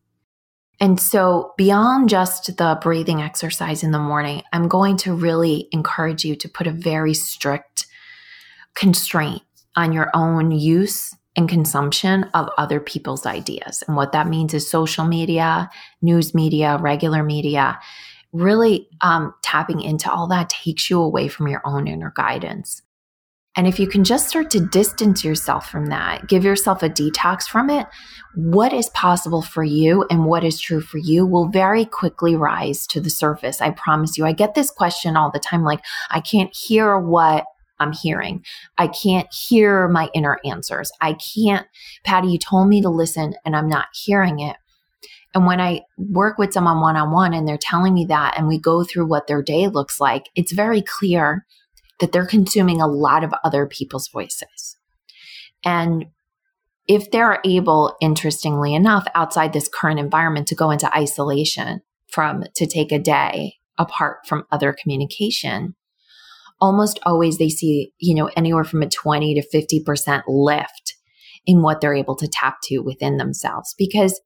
And 0.79 0.99
so, 0.99 1.53
beyond 1.57 2.09
just 2.09 2.57
the 2.57 2.77
breathing 2.81 3.21
exercise 3.21 3.83
in 3.83 3.91
the 3.91 3.99
morning, 3.99 4.41
I'm 4.51 4.67
going 4.67 4.97
to 4.97 5.13
really 5.13 5.67
encourage 5.71 6.25
you 6.25 6.35
to 6.37 6.49
put 6.49 6.67
a 6.67 6.71
very 6.71 7.13
strict 7.13 7.85
constraint 8.75 9.43
on 9.75 9.93
your 9.93 10.09
own 10.13 10.51
use 10.51 11.15
and 11.35 11.49
consumption 11.49 12.25
of 12.33 12.49
other 12.57 12.79
people's 12.79 13.25
ideas. 13.25 13.83
And 13.87 13.95
what 13.95 14.11
that 14.11 14.27
means 14.27 14.53
is 14.53 14.69
social 14.69 15.05
media, 15.05 15.69
news 16.01 16.33
media, 16.33 16.77
regular 16.79 17.23
media. 17.23 17.79
Really 18.31 18.87
um, 19.01 19.33
tapping 19.43 19.81
into 19.81 20.11
all 20.11 20.27
that 20.27 20.49
takes 20.49 20.89
you 20.89 20.99
away 20.99 21.27
from 21.27 21.47
your 21.47 21.61
own 21.65 21.87
inner 21.87 22.11
guidance. 22.15 22.81
And 23.55 23.67
if 23.67 23.79
you 23.79 23.87
can 23.87 24.03
just 24.03 24.27
start 24.27 24.49
to 24.51 24.59
distance 24.59 25.23
yourself 25.23 25.69
from 25.69 25.87
that, 25.87 26.27
give 26.27 26.43
yourself 26.43 26.81
a 26.81 26.89
detox 26.89 27.43
from 27.43 27.69
it, 27.69 27.85
what 28.33 28.73
is 28.73 28.89
possible 28.89 29.43
for 29.43 29.63
you 29.63 30.05
and 30.09 30.25
what 30.25 30.43
is 30.43 30.59
true 30.59 30.81
for 30.81 30.97
you 30.97 31.25
will 31.25 31.49
very 31.49 31.85
quickly 31.85 32.35
rise 32.35 32.87
to 32.87 32.99
the 32.99 33.11
surface. 33.11 33.61
I 33.61 33.69
promise 33.69 34.17
you. 34.17 34.25
I 34.25 34.31
get 34.31 34.55
this 34.55 34.71
question 34.71 35.15
all 35.15 35.29
the 35.29 35.39
time 35.39 35.63
like, 35.63 35.81
I 36.09 36.19
can't 36.19 36.55
hear 36.55 36.97
what 36.97 37.45
I'm 37.79 37.91
hearing. 37.91 38.43
I 38.77 38.87
can't 38.87 39.27
hear 39.33 39.87
my 39.87 40.09
inner 40.13 40.39
answers. 40.45 40.91
I 41.01 41.13
can't, 41.13 41.67
Patty, 42.03 42.29
you 42.29 42.37
told 42.37 42.69
me 42.69 42.81
to 42.81 42.89
listen 42.89 43.33
and 43.45 43.55
I'm 43.55 43.67
not 43.67 43.87
hearing 43.93 44.39
it. 44.39 44.55
And 45.33 45.45
when 45.45 45.59
I 45.59 45.81
work 45.97 46.37
with 46.37 46.53
someone 46.53 46.79
one 46.79 46.95
on 46.95 47.11
one 47.11 47.33
and 47.33 47.47
they're 47.47 47.57
telling 47.59 47.93
me 47.93 48.05
that, 48.05 48.35
and 48.37 48.47
we 48.47 48.59
go 48.59 48.83
through 48.83 49.07
what 49.07 49.27
their 49.27 49.41
day 49.41 49.67
looks 49.67 49.99
like, 49.99 50.29
it's 50.35 50.51
very 50.51 50.81
clear 50.81 51.45
that 51.99 52.11
they're 52.11 52.27
consuming 52.27 52.81
a 52.81 52.87
lot 52.87 53.23
of 53.23 53.33
other 53.43 53.65
people's 53.65 54.07
voices. 54.09 54.77
And 55.65 56.05
if 56.87 57.09
they're 57.09 57.39
able, 57.45 57.95
interestingly 58.01 58.75
enough, 58.75 59.07
outside 59.15 59.53
this 59.53 59.69
current 59.69 59.99
environment 59.99 60.47
to 60.47 60.55
go 60.55 60.69
into 60.69 60.95
isolation 60.95 61.81
from 62.07 62.43
to 62.55 62.67
take 62.67 62.91
a 62.91 62.99
day 62.99 63.55
apart 63.77 64.27
from 64.27 64.45
other 64.51 64.75
communication, 64.79 65.75
almost 66.59 66.99
always 67.03 67.37
they 67.37 67.49
see, 67.49 67.93
you 67.99 68.15
know, 68.15 68.29
anywhere 68.35 68.63
from 68.63 68.81
a 68.81 68.89
20 68.89 69.41
to 69.41 69.57
50% 69.57 70.23
lift 70.27 70.95
in 71.45 71.61
what 71.61 71.81
they're 71.81 71.95
able 71.95 72.15
to 72.15 72.27
tap 72.27 72.57
to 72.63 72.79
within 72.79 73.17
themselves. 73.17 73.75
Because 73.77 74.21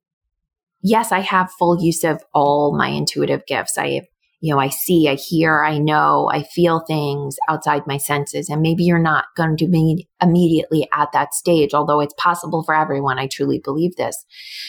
yes, 0.82 1.12
I 1.12 1.20
have 1.20 1.50
full 1.58 1.82
use 1.82 2.04
of 2.04 2.22
all 2.32 2.76
my 2.76 2.88
intuitive 2.88 3.44
gifts. 3.46 3.76
I 3.76 4.02
you 4.40 4.54
know, 4.54 4.60
I 4.60 4.68
see, 4.68 5.08
I 5.08 5.16
hear, 5.16 5.64
I 5.64 5.78
know, 5.78 6.30
I 6.32 6.44
feel 6.44 6.84
things 6.86 7.36
outside 7.48 7.82
my 7.86 7.96
senses. 7.96 8.48
And 8.48 8.62
maybe 8.62 8.84
you're 8.84 8.98
not 9.00 9.24
going 9.36 9.56
to 9.56 9.66
be 9.66 10.08
immediately 10.22 10.88
at 10.94 11.10
that 11.12 11.34
stage, 11.34 11.74
although 11.74 11.98
it's 12.00 12.14
possible 12.14 12.62
for 12.62 12.74
everyone. 12.74 13.18
I 13.18 13.26
truly 13.26 13.58
believe 13.58 13.96
this. 13.96 14.24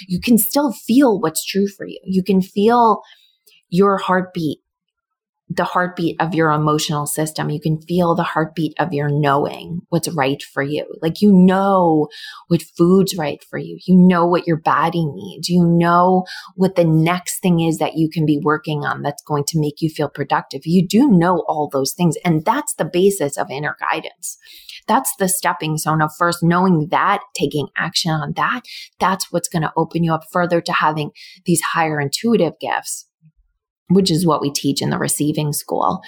You 0.07 0.19
can 0.19 0.39
still 0.39 0.71
feel 0.71 1.19
what's 1.19 1.45
true 1.45 1.67
for 1.67 1.85
you. 1.85 1.99
You 2.03 2.23
can 2.23 2.41
feel 2.41 3.01
your 3.69 3.97
heartbeat 3.97 4.59
the 5.49 5.63
heartbeat 5.63 6.15
of 6.21 6.35
your 6.35 6.51
emotional 6.51 7.07
system. 7.07 7.49
You 7.49 7.59
can 7.59 7.81
feel 7.81 8.13
the 8.13 8.23
heartbeat 8.23 8.73
of 8.79 8.93
your 8.93 9.09
knowing 9.09 9.81
what's 9.89 10.07
right 10.09 10.41
for 10.43 10.61
you. 10.61 10.85
Like 11.01 11.21
you 11.21 11.31
know 11.33 12.07
what 12.47 12.61
food's 12.77 13.17
right 13.17 13.43
for 13.49 13.57
you. 13.57 13.79
You 13.87 13.95
know 13.97 14.27
what 14.27 14.45
your 14.45 14.57
body 14.57 15.05
needs. 15.05 15.49
You 15.49 15.65
know 15.65 16.25
what 16.55 16.75
the 16.75 16.85
next 16.85 17.39
thing 17.39 17.61
is 17.61 17.79
that 17.79 17.97
you 17.97 18.09
can 18.09 18.27
be 18.27 18.39
working 18.43 18.85
on 18.85 19.01
that's 19.01 19.23
going 19.23 19.43
to 19.45 19.59
make 19.59 19.81
you 19.81 19.89
feel 19.89 20.09
productive. 20.09 20.61
You 20.65 20.87
do 20.87 21.09
know 21.09 21.43
all 21.47 21.67
those 21.67 21.93
things. 21.93 22.15
And 22.23 22.45
that's 22.45 22.75
the 22.75 22.85
basis 22.85 23.37
of 23.37 23.49
inner 23.49 23.75
guidance. 23.79 24.37
That's 24.87 25.15
the 25.17 25.29
stepping 25.29 25.77
stone 25.77 26.01
of 26.01 26.11
first 26.17 26.43
knowing 26.43 26.87
that, 26.89 27.21
taking 27.35 27.67
action 27.75 28.11
on 28.11 28.33
that. 28.33 28.61
That's 28.99 29.31
what's 29.31 29.49
going 29.49 29.61
to 29.63 29.73
open 29.75 30.03
you 30.03 30.13
up 30.13 30.23
further 30.31 30.61
to 30.61 30.73
having 30.73 31.11
these 31.45 31.61
higher 31.61 31.99
intuitive 31.99 32.53
gifts 32.59 33.08
which 33.89 34.11
is 34.11 34.25
what 34.25 34.41
we 34.41 34.51
teach 34.51 34.81
in 34.81 34.89
the 34.89 34.97
receiving 34.97 35.51
school. 35.51 36.01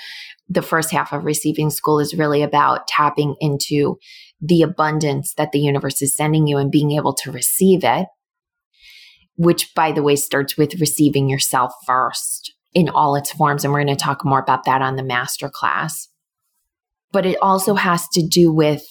The 0.47 0.61
first 0.61 0.91
half 0.91 1.11
of 1.13 1.25
receiving 1.25 1.69
school 1.69 1.99
is 1.99 2.13
really 2.13 2.43
about 2.43 2.87
tapping 2.87 3.35
into 3.39 3.97
the 4.39 4.61
abundance 4.61 5.33
that 5.35 5.51
the 5.51 5.59
universe 5.59 6.01
is 6.01 6.15
sending 6.15 6.47
you 6.47 6.57
and 6.57 6.71
being 6.71 6.91
able 6.91 7.13
to 7.13 7.31
receive 7.31 7.83
it, 7.83 8.07
which, 9.35 9.73
by 9.75 9.91
the 9.91 10.03
way, 10.03 10.15
starts 10.15 10.57
with 10.57 10.79
receiving 10.79 11.29
yourself 11.29 11.73
first 11.85 12.53
in 12.73 12.89
all 12.89 13.15
its 13.15 13.31
forms. 13.31 13.63
And 13.63 13.73
we're 13.73 13.83
going 13.83 13.95
to 13.95 14.03
talk 14.03 14.23
more 14.23 14.39
about 14.39 14.65
that 14.65 14.81
on 14.81 14.95
the 14.95 15.03
master 15.03 15.49
class. 15.49 16.07
But 17.11 17.25
it 17.25 17.37
also 17.41 17.75
has 17.75 18.07
to 18.09 18.25
do 18.25 18.53
with 18.53 18.83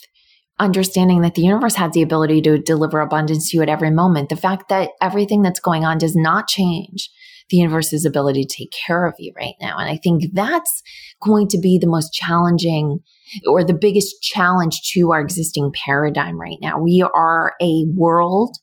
understanding 0.59 1.21
that 1.21 1.35
the 1.35 1.41
universe 1.41 1.75
has 1.75 1.91
the 1.93 2.03
ability 2.03 2.41
to 2.41 2.59
deliver 2.59 2.99
abundance 2.99 3.49
to 3.49 3.57
you 3.57 3.63
at 3.63 3.69
every 3.69 3.89
moment. 3.89 4.29
The 4.29 4.35
fact 4.35 4.69
that 4.69 4.91
everything 5.01 5.41
that's 5.41 5.59
going 5.59 5.85
on 5.85 5.97
does 5.97 6.15
not 6.15 6.47
change 6.47 7.09
the 7.51 7.57
universe's 7.57 8.05
ability 8.05 8.43
to 8.45 8.57
take 8.57 8.71
care 8.87 9.05
of 9.05 9.13
you 9.19 9.33
right 9.35 9.53
now. 9.61 9.77
And 9.77 9.89
I 9.89 9.97
think 9.97 10.23
that's 10.33 10.81
going 11.21 11.47
to 11.49 11.59
be 11.59 11.77
the 11.77 11.87
most 11.87 12.11
challenging 12.13 12.99
or 13.47 13.63
the 13.63 13.73
biggest 13.73 14.21
challenge 14.21 14.81
to 14.93 15.11
our 15.11 15.21
existing 15.21 15.71
paradigm 15.85 16.39
right 16.39 16.57
now. 16.61 16.79
We 16.79 17.03
are 17.13 17.53
a 17.61 17.85
world 17.93 18.57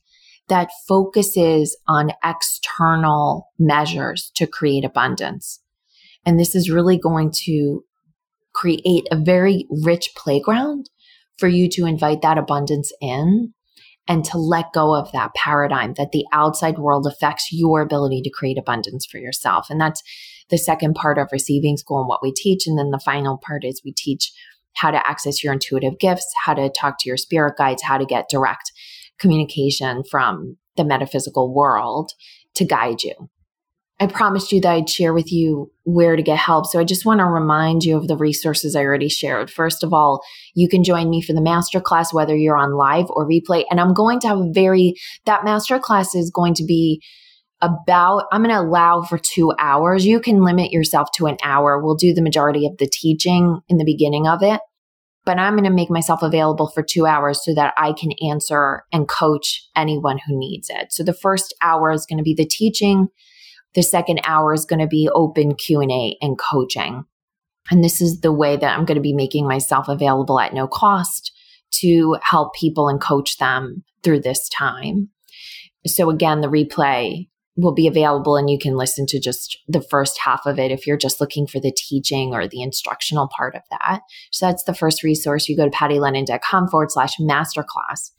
that 0.49 0.71
focuses 0.89 1.77
on 1.87 2.11
external 2.25 3.49
measures 3.59 4.33
to 4.37 4.47
create 4.47 4.85
abundance. 4.85 5.61
And 6.25 6.41
this 6.41 6.55
is 6.55 6.71
really 6.71 6.99
going 6.99 7.33
to 7.45 7.85
create 8.55 9.07
a 9.11 9.17
very 9.17 9.67
rich 9.85 10.11
playground 10.17 10.91
for 11.39 11.49
you 11.49 11.69
to 11.71 11.87
invite 11.87 12.23
that 12.23 12.39
abundance 12.39 12.93
in 13.01 13.53
and 14.09 14.25
to 14.25 14.39
let 14.39 14.73
go 14.73 14.95
of 14.95 15.13
that 15.13 15.35
paradigm 15.35 15.95
that 15.99 16.13
the 16.13 16.25
outside 16.33 16.79
world 16.79 17.07
affects 17.07 17.53
your 17.53 17.83
ability 17.83 18.23
to 18.23 18.31
create 18.31 18.59
abundance 18.59 19.07
for 19.07 19.19
yourself. 19.19 19.67
And 19.69 19.81
that's 19.81 20.03
the 20.49 20.59
second 20.59 20.95
part 20.95 21.19
of 21.19 21.29
receiving 21.31 21.77
school 21.77 22.01
and 22.01 22.09
what 22.09 22.23
we 22.23 22.33
teach. 22.33 22.67
And 22.67 22.79
then 22.79 22.91
the 22.91 22.99
final 22.99 23.39
part 23.39 23.65
is 23.65 23.83
we 23.85 23.93
teach 23.93 24.33
how 24.75 24.91
to 24.91 25.09
access 25.09 25.45
your 25.45 25.53
intuitive 25.53 25.99
gifts, 25.99 26.27
how 26.45 26.55
to 26.55 26.71
talk 26.71 26.97
to 27.01 27.09
your 27.09 27.17
spirit 27.17 27.57
guides, 27.59 27.83
how 27.83 27.99
to 27.99 28.07
get 28.07 28.31
direct 28.31 28.73
communication 29.19 30.03
from 30.11 30.57
the 30.77 30.85
metaphysical 30.85 31.53
world 31.53 32.13
to 32.55 32.65
guide 32.65 33.03
you. 33.03 33.29
I 34.01 34.07
promised 34.07 34.53
you 34.53 34.61
that 34.61 34.71
I'd 34.71 34.89
share 34.89 35.13
with 35.13 35.33
you 35.33 35.73
where 35.83 36.15
to 36.15 36.23
get 36.23 36.39
help. 36.39 36.67
So 36.67 36.79
I 36.79 36.85
just 36.85 37.05
want 37.05 37.19
to 37.19 37.25
remind 37.25 37.83
you 37.83 37.97
of 37.97 38.07
the 38.07 38.17
resources 38.17 38.77
I 38.77 38.85
already 38.85 39.09
shared. 39.09 39.51
First 39.51 39.83
of 39.83 39.93
all, 39.93 40.23
you 40.55 40.69
can 40.69 40.85
join 40.85 41.11
me 41.11 41.21
for 41.21 41.33
the 41.33 41.41
masterclass, 41.41 42.13
whether 42.13 42.37
you're 42.37 42.57
on 42.57 42.75
live 42.75 43.07
or 43.11 43.29
replay. 43.29 43.65
And 43.71 43.81
I'm 43.81 43.95
going 43.95 44.21
to 44.21 44.29
have 44.29 44.39
a 44.39 44.53
very, 44.53 44.95
that 45.27 45.41
masterclass 45.45 46.15
is 46.15 46.31
going 46.33 46.55
to 46.55 46.65
be 46.65 47.03
about, 47.61 48.27
I'm 48.31 48.45
going 48.45 48.55
to 48.55 48.61
allow 48.61 49.03
for 49.03 49.19
two 49.19 49.53
hours. 49.59 50.07
You 50.07 50.21
can 50.21 50.45
limit 50.45 50.71
yourself 50.71 51.09
to 51.17 51.27
an 51.27 51.37
hour. 51.43 51.83
We'll 51.83 51.97
do 51.97 52.15
the 52.15 52.23
majority 52.23 52.67
of 52.67 52.77
the 52.79 52.89
teaching 52.89 53.61
in 53.69 53.79
the 53.79 53.85
beginning 53.85 54.29
of 54.29 54.45
it. 54.45 54.61
But 55.25 55.41
I'm 55.41 55.55
going 55.55 55.65
to 55.65 55.71
make 55.71 55.91
myself 55.91 56.23
available 56.23 56.69
for 56.69 56.85
two 56.85 57.05
hours 57.05 57.45
so 57.45 57.53
that 57.55 57.75
I 57.77 57.93
can 57.93 58.13
answer 58.31 58.85
and 58.93 59.09
coach 59.09 59.69
anyone 59.75 60.19
who 60.25 60.39
needs 60.39 60.71
it. 60.71 60.93
So 60.93 61.03
the 61.03 61.13
first 61.13 61.53
hour 61.61 61.91
is 61.91 62.07
going 62.07 62.19
to 62.19 62.23
be 62.23 62.35
the 62.35 62.47
teaching 62.47 63.09
the 63.79 63.83
second 63.85 64.21
hour 64.25 64.53
is 64.53 64.65
going 64.65 64.81
to 64.81 64.89
be 64.89 65.09
open 65.15 65.55
Q&A 65.55 66.17
and 66.21 66.37
coaching. 66.37 67.05
And 67.71 67.85
this 67.85 68.01
is 68.01 68.23
the 68.23 68.33
way 68.33 68.57
that 68.57 68.77
I'm 68.77 68.85
going 68.85 68.97
to 68.97 69.01
be 69.01 69.13
making 69.13 69.47
myself 69.47 69.87
available 69.87 70.41
at 70.41 70.53
no 70.53 70.67
cost 70.67 71.31
to 71.75 72.17
help 72.21 72.55
people 72.55 72.89
and 72.89 73.01
coach 73.01 73.39
them 73.39 73.85
through 74.03 74.23
this 74.23 74.49
time. 74.49 75.11
So 75.87 76.11
again, 76.11 76.41
the 76.41 76.49
replay 76.49 77.29
will 77.59 77.75
be 77.75 77.89
available 77.89 78.37
and 78.37 78.49
you 78.49 78.59
can 78.59 78.77
listen 78.77 79.05
to 79.05 79.21
just 79.21 79.59
the 79.67 79.83
first 79.83 80.19
half 80.19 80.47
of 80.47 80.59
it 80.59 80.71
if 80.71 80.87
you're 80.87 80.97
just 80.97 81.21
looking 81.21 81.47
for 81.47 81.59
the 81.61 81.73
teaching 81.77 82.33
or 82.33 82.47
the 82.47 82.63
instructional 82.63 83.29
part 83.37 83.57
of 83.57 83.63
that. 83.71 84.01
So 84.31 84.47
that's 84.47 84.63
the 84.63 84.75
first 84.75 85.03
resource. 85.03 85.49
You 85.49 85.57
go 85.57 85.69
to 85.69 85.77
pattylennon.com 85.77 86.69
forward 86.69 86.93
slash 86.93 87.17
masterclass. 87.19 88.13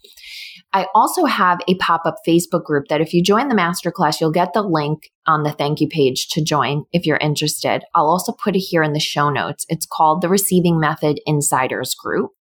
I 0.74 0.88
also 0.94 1.26
have 1.26 1.60
a 1.68 1.76
pop 1.76 2.02
up 2.06 2.18
Facebook 2.28 2.66
group 2.66 2.90
that 2.90 3.02
if 3.02 3.14
you 3.14 3.24
join 3.24 3.48
the 3.48 3.56
masterclass, 3.56 4.20
you'll 4.20 4.32
get 4.32 4.54
the 4.54 4.62
link 4.62 5.10
on 5.26 5.44
the 5.44 5.52
thank 5.52 5.80
you 5.80 5.88
page 5.88 6.28
to 6.30 6.44
join 6.44 6.84
if 6.92 7.06
you're 7.06 7.18
interested. 7.18 7.84
I'll 7.96 8.10
also 8.10 8.34
put 8.34 8.56
it 8.56 8.60
here 8.60 8.84
in 8.84 8.94
the 8.94 9.00
show 9.00 9.30
notes. 9.30 9.66
It's 9.70 9.88
called 9.90 10.22
the 10.22 10.30
Receiving 10.30 10.80
Method 10.80 11.22
Insiders 11.26 11.96
Group 11.96 12.32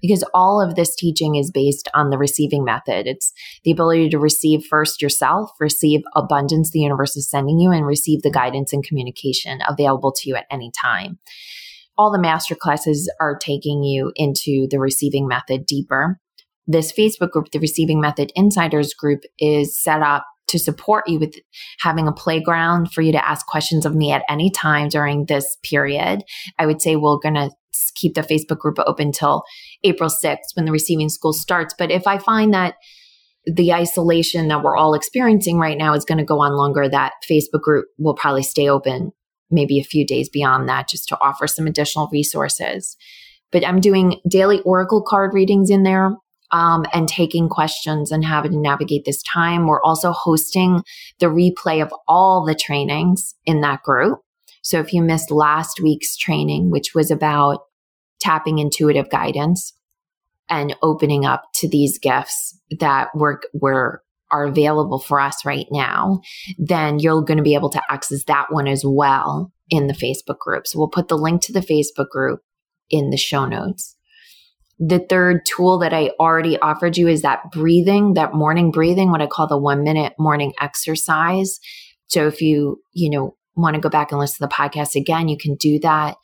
because 0.00 0.24
all 0.34 0.60
of 0.60 0.74
this 0.74 0.94
teaching 0.94 1.36
is 1.36 1.50
based 1.50 1.88
on 1.94 2.10
the 2.10 2.18
receiving 2.18 2.64
method. 2.64 3.06
It's 3.06 3.32
the 3.64 3.70
ability 3.70 4.08
to 4.10 4.18
receive 4.18 4.64
first 4.64 5.00
yourself, 5.02 5.50
receive 5.60 6.02
abundance 6.14 6.70
the 6.70 6.80
universe 6.80 7.16
is 7.16 7.28
sending 7.30 7.58
you, 7.58 7.70
and 7.70 7.86
receive 7.86 8.22
the 8.22 8.30
guidance 8.30 8.72
and 8.72 8.84
communication 8.84 9.60
available 9.68 10.12
to 10.12 10.28
you 10.28 10.36
at 10.36 10.46
any 10.50 10.70
time. 10.80 11.18
all 11.96 12.10
the 12.10 12.18
master 12.18 12.54
classes 12.54 13.12
are 13.20 13.36
taking 13.38 13.82
you 13.82 14.12
into 14.16 14.66
the 14.70 14.78
receiving 14.78 15.28
method 15.28 15.66
deeper. 15.66 16.18
This 16.66 16.92
Facebook 16.92 17.30
group, 17.30 17.50
the 17.52 17.58
Receiving 17.58 18.00
Method 18.00 18.32
Insiders 18.34 18.94
group, 18.94 19.20
is 19.38 19.80
set 19.80 20.00
up 20.00 20.24
to 20.48 20.58
support 20.58 21.04
you 21.08 21.18
with 21.18 21.34
having 21.80 22.06
a 22.06 22.12
playground 22.12 22.92
for 22.92 23.02
you 23.02 23.12
to 23.12 23.28
ask 23.28 23.46
questions 23.46 23.86
of 23.86 23.94
me 23.94 24.12
at 24.12 24.24
any 24.28 24.50
time 24.50 24.88
during 24.88 25.26
this 25.26 25.56
period. 25.62 26.22
I 26.58 26.66
would 26.66 26.80
say 26.80 26.96
we're 26.96 27.18
going 27.18 27.34
to 27.34 27.50
keep 27.94 28.14
the 28.14 28.22
Facebook 28.22 28.58
group 28.58 28.78
open 28.86 29.12
till 29.12 29.44
April 29.82 30.10
6th 30.10 30.54
when 30.54 30.66
the 30.66 30.72
receiving 30.72 31.08
school 31.08 31.32
starts. 31.32 31.74
But 31.76 31.90
if 31.90 32.06
I 32.06 32.18
find 32.18 32.52
that 32.54 32.76
the 33.46 33.72
isolation 33.72 34.48
that 34.48 34.62
we're 34.62 34.76
all 34.76 34.94
experiencing 34.94 35.58
right 35.58 35.76
now 35.76 35.94
is 35.94 36.04
going 36.04 36.18
to 36.18 36.24
go 36.24 36.40
on 36.40 36.56
longer, 36.56 36.88
that 36.88 37.12
Facebook 37.28 37.60
group 37.60 37.86
will 37.98 38.14
probably 38.14 38.42
stay 38.42 38.68
open 38.68 39.12
maybe 39.50 39.78
a 39.78 39.84
few 39.84 40.06
days 40.06 40.28
beyond 40.28 40.68
that 40.68 40.88
just 40.88 41.08
to 41.08 41.18
offer 41.20 41.46
some 41.46 41.66
additional 41.66 42.08
resources. 42.10 42.96
But 43.52 43.66
I'm 43.66 43.80
doing 43.80 44.20
daily 44.28 44.60
Oracle 44.62 45.02
card 45.02 45.32
readings 45.32 45.70
in 45.70 45.82
there 45.82 46.16
um, 46.50 46.86
and 46.92 47.08
taking 47.08 47.48
questions 47.48 48.10
and 48.10 48.24
having 48.24 48.52
to 48.52 48.58
navigate 48.58 49.04
this 49.04 49.22
time. 49.22 49.66
We're 49.66 49.82
also 49.82 50.12
hosting 50.12 50.82
the 51.18 51.26
replay 51.26 51.82
of 51.82 51.92
all 52.08 52.44
the 52.44 52.54
trainings 52.54 53.34
in 53.44 53.60
that 53.60 53.82
group. 53.82 54.20
So 54.64 54.80
if 54.80 54.92
you 54.92 55.02
missed 55.02 55.30
last 55.30 55.78
week's 55.80 56.16
training, 56.16 56.70
which 56.70 56.94
was 56.94 57.10
about 57.10 57.60
tapping 58.20 58.58
intuitive 58.58 59.10
guidance 59.10 59.74
and 60.48 60.74
opening 60.82 61.24
up 61.24 61.44
to 61.56 61.68
these 61.68 61.98
gifts 61.98 62.58
that 62.80 63.08
were, 63.14 63.40
were 63.52 64.02
are 64.30 64.46
available 64.46 64.98
for 64.98 65.20
us 65.20 65.44
right 65.44 65.66
now, 65.70 66.20
then 66.58 66.98
you're 66.98 67.22
going 67.22 67.36
to 67.36 67.42
be 67.44 67.54
able 67.54 67.70
to 67.70 67.82
access 67.88 68.24
that 68.24 68.46
one 68.50 68.66
as 68.66 68.82
well 68.84 69.52
in 69.70 69.86
the 69.86 69.94
Facebook 69.94 70.38
group. 70.38 70.66
So 70.66 70.78
we'll 70.78 70.88
put 70.88 71.08
the 71.08 71.18
link 71.18 71.42
to 71.42 71.52
the 71.52 71.60
Facebook 71.60 72.08
group 72.08 72.40
in 72.90 73.10
the 73.10 73.16
show 73.16 73.46
notes. 73.46 73.96
The 74.80 74.98
third 74.98 75.42
tool 75.46 75.78
that 75.78 75.92
I 75.92 76.10
already 76.18 76.58
offered 76.58 76.96
you 76.96 77.06
is 77.06 77.22
that 77.22 77.42
breathing, 77.52 78.14
that 78.14 78.34
morning 78.34 78.72
breathing, 78.72 79.10
what 79.10 79.22
I 79.22 79.28
call 79.28 79.46
the 79.46 79.58
one 79.58 79.84
minute 79.84 80.14
morning 80.18 80.52
exercise. 80.60 81.60
So 82.08 82.26
if 82.26 82.40
you, 82.40 82.80
you 82.92 83.10
know, 83.10 83.36
want 83.56 83.74
to 83.74 83.80
go 83.80 83.88
back 83.88 84.10
and 84.10 84.20
listen 84.20 84.46
to 84.46 84.48
the 84.48 84.54
podcast 84.54 84.94
again, 84.96 85.28
you 85.28 85.36
can 85.38 85.56
do 85.56 85.78
that 85.80 86.16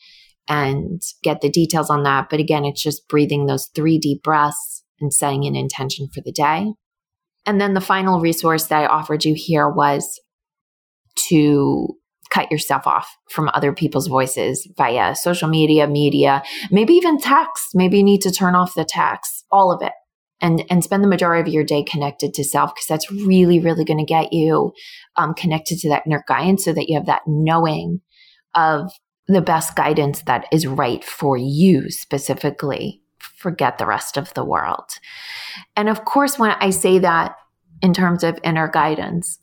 and 0.49 1.01
get 1.23 1.41
the 1.41 1.51
details 1.51 1.91
on 1.91 2.03
that. 2.03 2.29
But 2.31 2.41
again, 2.41 2.65
it's 2.65 2.83
just 2.83 3.09
breathing 3.09 3.47
those 3.47 3.69
three 3.75 3.99
deep 3.99 4.23
breaths 4.23 4.83
and 5.01 5.13
setting 5.13 5.47
an 5.47 5.57
intention 5.57 6.09
for 6.13 6.21
the 6.25 6.33
day. 6.33 6.73
And 7.47 7.61
then 7.61 7.75
the 7.75 7.81
final 7.81 8.21
resource 8.21 8.67
that 8.67 8.83
I 8.83 8.87
offered 8.87 9.25
you 9.25 9.35
here 9.37 9.69
was 9.69 10.21
to 11.29 11.89
cut 12.31 12.51
yourself 12.51 12.87
off 12.87 13.17
from 13.29 13.51
other 13.55 13.73
people's 13.73 14.07
voices 14.07 14.69
via 14.77 15.15
social 15.17 15.49
media, 15.49 15.87
media, 15.87 16.43
maybe 16.71 16.95
even 16.95 17.19
text. 17.19 17.71
Maybe 17.75 17.99
you 17.99 18.05
need 18.05 18.21
to 18.23 18.31
turn 18.31 18.55
off 18.55 18.75
the 18.75 18.85
text, 18.85 19.45
all 19.51 19.73
of 19.73 19.83
it. 19.83 19.93
And, 20.43 20.65
and 20.71 20.83
spend 20.83 21.05
the 21.05 21.09
majority 21.09 21.51
of 21.51 21.55
your 21.55 21.65
day 21.65 21.83
connected 21.85 22.33
to 22.33 22.45
self 22.45 22.75
because 22.75 22.87
that's 22.87 23.11
really, 23.11 23.61
really 23.61 23.85
going 23.85 23.99
to 23.99 24.07
get 24.07 24.33
you 24.33 24.73
um, 25.17 25.35
connected 25.35 25.79
to 25.81 25.91
that 25.91 26.05
inner 26.07 26.25
guidance 26.27 26.65
so 26.65 26.73
that 26.73 26.89
you 26.89 26.97
have 26.97 27.07
that 27.07 27.23
knowing 27.27 28.01
of 28.55 28.91
the 29.29 29.43
best 29.43 29.77
guidance 29.77 30.23
that 30.23 30.47
is 30.51 30.67
right 30.67 31.05
for 31.05 31.37
you 31.37 31.91
specifically. 31.91 33.03
Forget 33.19 33.79
the 33.79 33.87
rest 33.87 34.17
of 34.17 34.33
the 34.35 34.45
world. 34.45 34.91
And 35.77 35.89
of 35.89 36.05
course, 36.05 36.39
when 36.39 36.53
I 36.53 36.71
say 36.71 36.99
that 36.99 37.37
in 37.83 37.93
terms 37.93 38.25
of 38.25 38.39
inner 38.43 38.69
guidance, 38.69 39.39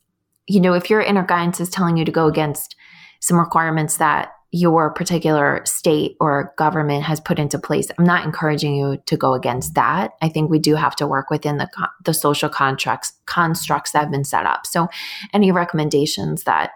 you 0.48 0.60
know, 0.60 0.74
if 0.74 0.90
your 0.90 1.02
inner 1.02 1.24
guidance 1.24 1.60
is 1.60 1.70
telling 1.70 1.98
you 1.98 2.06
to 2.06 2.12
go 2.12 2.28
against 2.28 2.76
some 3.20 3.38
requirements 3.38 3.98
that 3.98 4.30
your 4.52 4.92
particular 4.92 5.62
state 5.66 6.16
or 6.22 6.54
government 6.58 7.04
has 7.04 7.20
put 7.20 7.38
into 7.38 7.60
place. 7.60 7.90
I'm 7.98 8.06
not 8.06 8.24
encouraging 8.24 8.76
you 8.76 8.98
to 9.06 9.18
go 9.18 9.34
against 9.34 9.74
that. 9.76 10.12
I 10.22 10.30
think 10.30 10.50
we 10.50 10.60
do 10.60 10.76
have 10.76 10.96
to 10.98 11.08
work 11.08 11.30
within 11.30 11.58
the 11.58 11.70
the 12.06 12.14
social 12.14 12.50
contracts 12.50 13.12
constructs 13.26 13.92
that 13.92 14.00
have 14.00 14.12
been 14.12 14.24
set 14.24 14.46
up. 14.46 14.66
So, 14.66 14.88
any 15.34 15.52
recommendations 15.52 16.44
that 16.44 16.72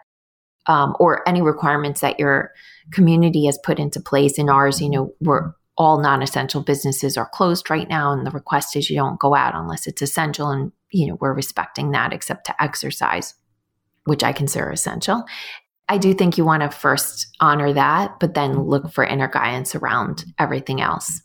um, 0.67 0.95
or 0.99 1.27
any 1.27 1.41
requirements 1.41 2.01
that 2.01 2.19
your 2.19 2.51
community 2.91 3.45
has 3.45 3.57
put 3.63 3.79
into 3.79 4.01
place 4.01 4.37
in 4.37 4.49
ours, 4.49 4.81
you 4.81 4.89
know, 4.89 5.13
we're 5.21 5.53
all 5.77 6.01
non-essential 6.01 6.61
businesses 6.61 7.17
are 7.17 7.29
closed 7.33 7.69
right 7.69 7.87
now, 7.87 8.11
and 8.11 8.27
the 8.27 8.31
request 8.31 8.75
is 8.75 8.89
you 8.89 8.97
don't 8.97 9.19
go 9.19 9.33
out 9.33 9.55
unless 9.55 9.87
it's 9.87 10.01
essential, 10.01 10.49
and 10.49 10.73
you 10.91 11.07
know 11.07 11.17
we're 11.21 11.33
respecting 11.33 11.91
that, 11.91 12.11
except 12.11 12.45
to 12.47 12.61
exercise 12.61 13.33
which 14.05 14.23
I 14.23 14.33
consider 14.33 14.69
essential. 14.71 15.23
I 15.91 15.97
do 15.97 16.13
think 16.13 16.37
you 16.37 16.45
want 16.45 16.63
to 16.63 16.69
first 16.69 17.27
honor 17.41 17.73
that, 17.73 18.21
but 18.21 18.33
then 18.33 18.63
look 18.63 18.93
for 18.93 19.03
inner 19.03 19.27
guidance 19.27 19.75
around 19.75 20.23
everything 20.39 20.79
else. 20.79 21.21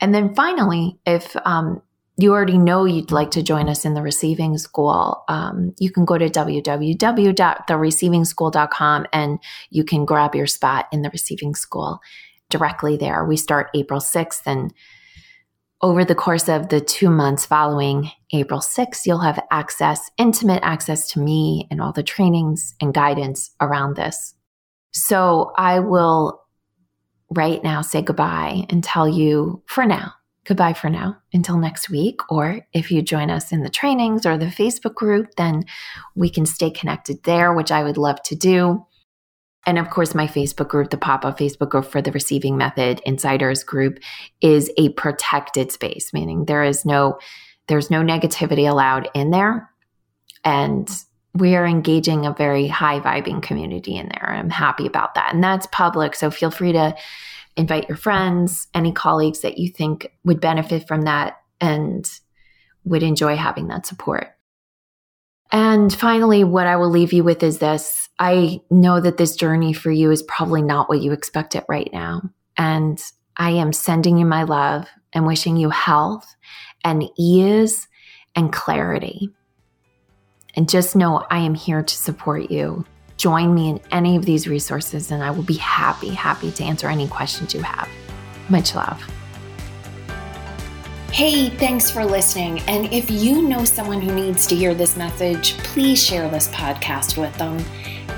And 0.00 0.12
then 0.12 0.34
finally, 0.34 0.98
if 1.06 1.36
um, 1.44 1.80
you 2.16 2.32
already 2.32 2.58
know 2.58 2.84
you'd 2.84 3.12
like 3.12 3.30
to 3.30 3.44
join 3.44 3.68
us 3.68 3.84
in 3.84 3.94
the 3.94 4.02
receiving 4.02 4.58
school, 4.58 5.22
um, 5.28 5.72
you 5.78 5.92
can 5.92 6.04
go 6.04 6.18
to 6.18 6.28
www.thereceiving.school.com 6.28 9.06
and 9.12 9.38
you 9.70 9.84
can 9.84 10.04
grab 10.04 10.34
your 10.34 10.48
spot 10.48 10.86
in 10.90 11.02
the 11.02 11.10
receiving 11.10 11.54
school 11.54 12.00
directly 12.48 12.96
there. 12.96 13.24
We 13.24 13.36
start 13.36 13.70
April 13.76 14.00
6th 14.00 14.42
and 14.46 14.74
over 15.82 16.04
the 16.04 16.14
course 16.14 16.48
of 16.48 16.68
the 16.68 16.80
two 16.80 17.08
months 17.08 17.46
following 17.46 18.10
April 18.32 18.60
6th, 18.60 19.06
you'll 19.06 19.18
have 19.18 19.42
access, 19.50 20.10
intimate 20.18 20.62
access 20.62 21.10
to 21.12 21.20
me 21.20 21.66
and 21.70 21.80
all 21.80 21.92
the 21.92 22.02
trainings 22.02 22.74
and 22.80 22.92
guidance 22.92 23.50
around 23.60 23.96
this. 23.96 24.34
So 24.92 25.52
I 25.56 25.78
will 25.78 26.42
right 27.30 27.62
now 27.62 27.80
say 27.80 28.02
goodbye 28.02 28.66
and 28.68 28.84
tell 28.84 29.08
you 29.08 29.62
for 29.66 29.86
now, 29.86 30.12
goodbye 30.44 30.74
for 30.74 30.90
now 30.90 31.16
until 31.32 31.56
next 31.56 31.88
week. 31.88 32.20
Or 32.28 32.60
if 32.74 32.90
you 32.90 33.00
join 33.00 33.30
us 33.30 33.52
in 33.52 33.62
the 33.62 33.70
trainings 33.70 34.26
or 34.26 34.36
the 34.36 34.46
Facebook 34.46 34.94
group, 34.94 35.28
then 35.36 35.64
we 36.14 36.28
can 36.28 36.44
stay 36.44 36.70
connected 36.70 37.22
there, 37.22 37.54
which 37.54 37.70
I 37.70 37.84
would 37.84 37.96
love 37.96 38.20
to 38.24 38.34
do. 38.34 38.84
And 39.66 39.78
of 39.78 39.90
course, 39.90 40.14
my 40.14 40.26
Facebook 40.26 40.68
group, 40.68 40.90
the 40.90 40.96
pop 40.96 41.24
up 41.24 41.38
Facebook 41.38 41.68
group 41.68 41.84
for 41.84 42.00
the 42.00 42.12
Receiving 42.12 42.56
Method 42.56 43.00
Insiders 43.04 43.62
group, 43.62 43.98
is 44.40 44.70
a 44.78 44.90
protected 44.90 45.70
space, 45.70 46.12
meaning 46.12 46.46
there 46.46 46.64
is 46.64 46.84
no 46.84 47.18
there's 47.68 47.90
no 47.90 48.02
negativity 48.02 48.68
allowed 48.68 49.08
in 49.14 49.30
there. 49.30 49.70
And 50.44 50.90
we 51.34 51.54
are 51.54 51.66
engaging 51.66 52.26
a 52.26 52.32
very 52.32 52.66
high 52.66 52.98
vibing 52.98 53.40
community 53.40 53.96
in 53.96 54.08
there. 54.08 54.30
I'm 54.30 54.50
happy 54.50 54.86
about 54.86 55.14
that. 55.14 55.32
And 55.32 55.44
that's 55.44 55.68
public. 55.70 56.16
So 56.16 56.30
feel 56.30 56.50
free 56.50 56.72
to 56.72 56.96
invite 57.56 57.88
your 57.88 57.96
friends, 57.96 58.66
any 58.74 58.90
colleagues 58.90 59.42
that 59.42 59.58
you 59.58 59.70
think 59.70 60.10
would 60.24 60.40
benefit 60.40 60.88
from 60.88 61.02
that 61.02 61.36
and 61.60 62.10
would 62.84 63.04
enjoy 63.04 63.36
having 63.36 63.68
that 63.68 63.86
support. 63.86 64.28
And 65.52 65.92
finally, 65.92 66.44
what 66.44 66.66
I 66.66 66.76
will 66.76 66.90
leave 66.90 67.12
you 67.12 67.22
with 67.24 67.42
is 67.42 67.58
this 67.58 68.08
I 68.20 68.60
know 68.70 69.00
that 69.00 69.16
this 69.16 69.34
journey 69.34 69.72
for 69.72 69.90
you 69.90 70.10
is 70.10 70.22
probably 70.22 70.60
not 70.60 70.90
what 70.90 71.00
you 71.00 71.12
expect 71.12 71.56
it 71.56 71.64
right 71.68 71.88
now. 71.90 72.20
And 72.58 73.02
I 73.38 73.52
am 73.52 73.72
sending 73.72 74.18
you 74.18 74.26
my 74.26 74.42
love 74.42 74.86
and 75.14 75.26
wishing 75.26 75.56
you 75.56 75.70
health 75.70 76.36
and 76.84 77.02
ease 77.18 77.88
and 78.36 78.52
clarity. 78.52 79.30
And 80.54 80.68
just 80.68 80.94
know 80.94 81.26
I 81.30 81.38
am 81.38 81.54
here 81.54 81.82
to 81.82 81.96
support 81.96 82.50
you. 82.50 82.84
Join 83.16 83.54
me 83.54 83.70
in 83.70 83.80
any 83.90 84.16
of 84.16 84.24
these 84.26 84.46
resources, 84.46 85.10
and 85.10 85.22
I 85.22 85.30
will 85.30 85.42
be 85.42 85.54
happy, 85.54 86.10
happy 86.10 86.50
to 86.52 86.64
answer 86.64 86.88
any 86.88 87.08
questions 87.08 87.54
you 87.54 87.62
have. 87.62 87.88
Much 88.50 88.74
love. 88.74 89.02
Hey, 91.12 91.50
thanks 91.50 91.90
for 91.90 92.04
listening. 92.04 92.60
And 92.60 92.92
if 92.92 93.10
you 93.10 93.42
know 93.42 93.64
someone 93.64 94.00
who 94.00 94.14
needs 94.14 94.46
to 94.46 94.56
hear 94.56 94.74
this 94.74 94.96
message, 94.96 95.56
please 95.58 96.02
share 96.02 96.28
this 96.28 96.48
podcast 96.48 97.16
with 97.16 97.34
them. 97.36 97.58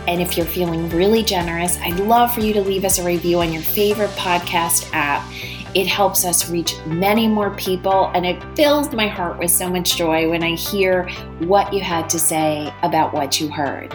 And 0.08 0.20
if 0.20 0.36
you're 0.36 0.46
feeling 0.46 0.88
really 0.90 1.22
generous, 1.22 1.78
I'd 1.78 2.00
love 2.00 2.34
for 2.34 2.40
you 2.40 2.52
to 2.54 2.60
leave 2.60 2.84
us 2.84 2.98
a 2.98 3.04
review 3.04 3.40
on 3.40 3.52
your 3.52 3.62
favorite 3.62 4.10
podcast 4.10 4.88
app. 4.92 5.26
It 5.74 5.86
helps 5.86 6.24
us 6.24 6.50
reach 6.50 6.74
many 6.86 7.26
more 7.26 7.54
people, 7.56 8.10
and 8.14 8.26
it 8.26 8.42
fills 8.54 8.92
my 8.92 9.06
heart 9.06 9.38
with 9.38 9.50
so 9.50 9.70
much 9.70 9.96
joy 9.96 10.28
when 10.28 10.42
I 10.42 10.54
hear 10.54 11.08
what 11.40 11.72
you 11.72 11.80
had 11.80 12.10
to 12.10 12.18
say 12.18 12.72
about 12.82 13.14
what 13.14 13.40
you 13.40 13.48
heard. 13.48 13.92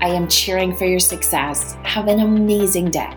I 0.00 0.08
am 0.08 0.28
cheering 0.28 0.76
for 0.76 0.84
your 0.84 1.00
success. 1.00 1.74
Have 1.84 2.08
an 2.08 2.20
amazing 2.20 2.90
day. 2.90 3.16